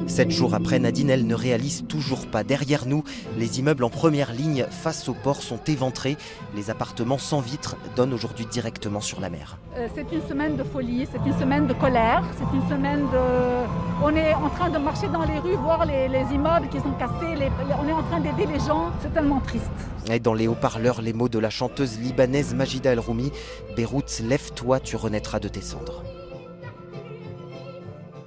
[0.07, 2.45] Sept jours après, Nadine, elle ne réalise toujours pas.
[2.45, 3.05] Derrière nous,
[3.39, 6.17] les immeubles en première ligne face au port sont éventrés.
[6.55, 9.59] Les appartements sans vitres donnent aujourd'hui directement sur la mer.
[9.77, 13.65] Euh, c'est une semaine de folie, c'est une semaine de colère, c'est une semaine de...
[14.03, 17.51] On est en train de marcher dans les rues, voir les, immeubles qui sont cassés,
[17.81, 19.65] on est en train d'aider les gens, c'est tellement triste.
[20.11, 23.33] Et dans les haut-parleurs, les mots de la chanteuse libanaise Majida El Roumi,
[23.77, 26.03] Beyrouth, lève-toi, tu renaîtras de tes cendres.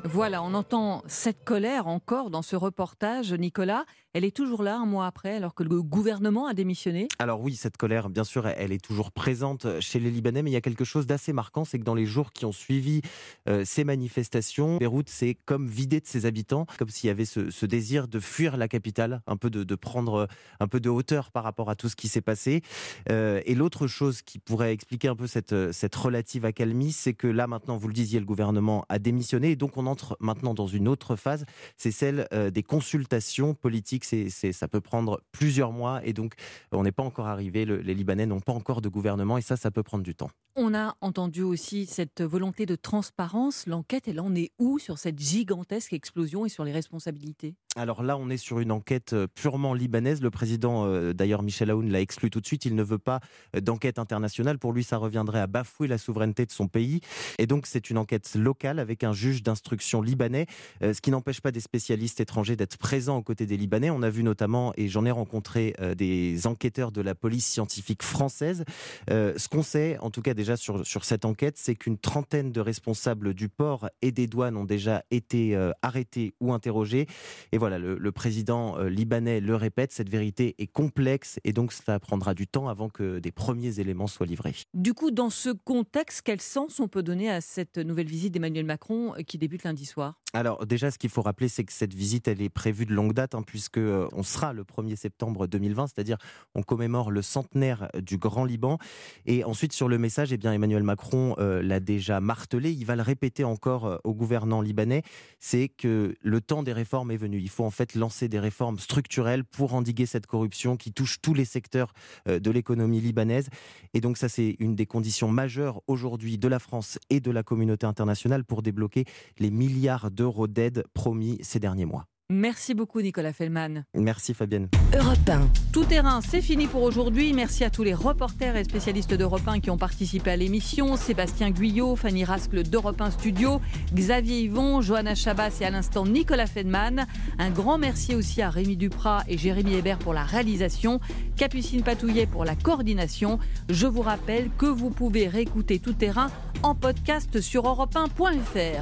[0.09, 3.83] Voilà, on entend cette colère encore dans ce reportage, Nicolas.
[4.17, 7.55] Elle est toujours là un mois après, alors que le gouvernement a démissionné Alors oui,
[7.55, 10.61] cette colère, bien sûr, elle est toujours présente chez les Libanais, mais il y a
[10.61, 13.03] quelque chose d'assez marquant, c'est que dans les jours qui ont suivi
[13.47, 17.65] euh, ces manifestations, Beyrouth s'est comme vidé de ses habitants, comme s'il y avait ce,
[17.67, 20.25] désir de fuir la capitale, un peu de, prendre euh,
[20.59, 22.63] un peu de hauteur par rapport à tout ce qui s'est passé.
[23.11, 27.45] Euh, et l'autre chose qui pourrait expliquer un peu cette relative accalmie, c'est que là
[27.45, 30.87] maintenant, vous le disiez, le gouvernement a démissionné, et donc on entre maintenant dans une
[30.87, 31.45] autre phase,
[31.77, 34.06] c'est celle des consultations politiques
[34.51, 36.33] ça peut prendre plusieurs mois et donc
[36.71, 39.71] on n'est pas encore arrivé, les Libanais n'ont pas encore de gouvernement et ça, ça
[39.71, 40.29] peut prendre du temps.
[40.55, 43.67] On a entendu aussi cette volonté de transparence.
[43.67, 47.55] L'enquête, elle en est où sur cette gigantesque explosion et sur les responsabilités?
[47.77, 50.19] Alors là, on est sur une enquête euh, purement libanaise.
[50.23, 52.65] Le président, euh, d'ailleurs, Michel Aoun l'a exclu tout de suite.
[52.65, 53.19] Il ne veut pas
[53.55, 54.57] euh, d'enquête internationale.
[54.57, 57.01] Pour lui, ça reviendrait à bafouer la souveraineté de son pays.
[57.37, 60.47] Et donc, c'est une enquête locale avec un juge d'instruction libanais,
[60.81, 63.91] ce qui n'empêche pas des spécialistes étrangers d'être présents aux côtés des Libanais.
[63.91, 68.63] On a vu notamment, et j'en ai rencontré des enquêteurs de la police scientifique française.
[69.09, 73.33] Ce qu'on sait, en tout cas déjà sur, cette enquête, c'est qu'une trentaine de responsables
[73.33, 77.07] du port et des douanes ont déjà été arrêtés ou interrogés.
[77.51, 81.99] Et voilà, le, président euh, libanais le répète, cette vérité est complexe et donc cela
[81.99, 84.55] prendra du temps avant que des premiers éléments soient livrés.
[84.73, 88.65] Du coup, dans ce contexte, quel sens on peut donner à cette nouvelle visite d'Emmanuel
[88.65, 90.19] Macron euh, qui débute lundi soir?
[90.33, 93.13] Alors déjà, ce qu'il faut rappeler, c'est que cette visite, elle est prévue de longue
[93.13, 96.17] date, hein, puisque on sera le 1er septembre 2020, c'est-à-dire
[96.55, 98.77] on commémore le centenaire du Grand Liban.
[99.25, 102.95] Et ensuite, sur le message, eh bien, Emmanuel Macron euh, l'a déjà martelé, il va
[102.95, 105.03] le répéter encore euh, aux gouvernants libanais,
[105.39, 107.39] c'est que le temps des réformes est venu.
[107.39, 111.33] Il faut en fait lancer des réformes structurelles pour endiguer cette corruption qui touche tous
[111.33, 111.93] les secteurs
[112.27, 113.49] euh, de l'économie libanaise.
[113.93, 117.43] Et donc ça, c'est une des conditions majeures aujourd'hui de la France et de la
[117.43, 119.05] communauté internationale pour débloquer
[119.39, 122.07] les milliards d'euros d'aide promis ces derniers mois.
[122.29, 123.85] Merci beaucoup Nicolas Fellman.
[123.95, 124.67] Merci Fabienne.
[124.93, 125.47] Europe 1.
[125.71, 127.31] Tout terrain, c'est fini pour aujourd'hui.
[127.31, 130.97] Merci à tous les reporters et spécialistes d'Europe 1 qui ont participé à l'émission.
[130.97, 133.61] Sébastien Guyot, Fanny Rascle d'Europe 1 Studio,
[133.93, 137.05] Xavier Yvon, Johanna Chabas et à l'instant Nicolas Fellman.
[137.39, 140.99] Un grand merci aussi à Rémi Duprat et Jérémy Hébert pour la réalisation,
[141.37, 143.39] Capucine Patouillet pour la coordination.
[143.69, 146.29] Je vous rappelle que vous pouvez réécouter Tout terrain
[146.61, 148.75] en podcast sur europe1.fr.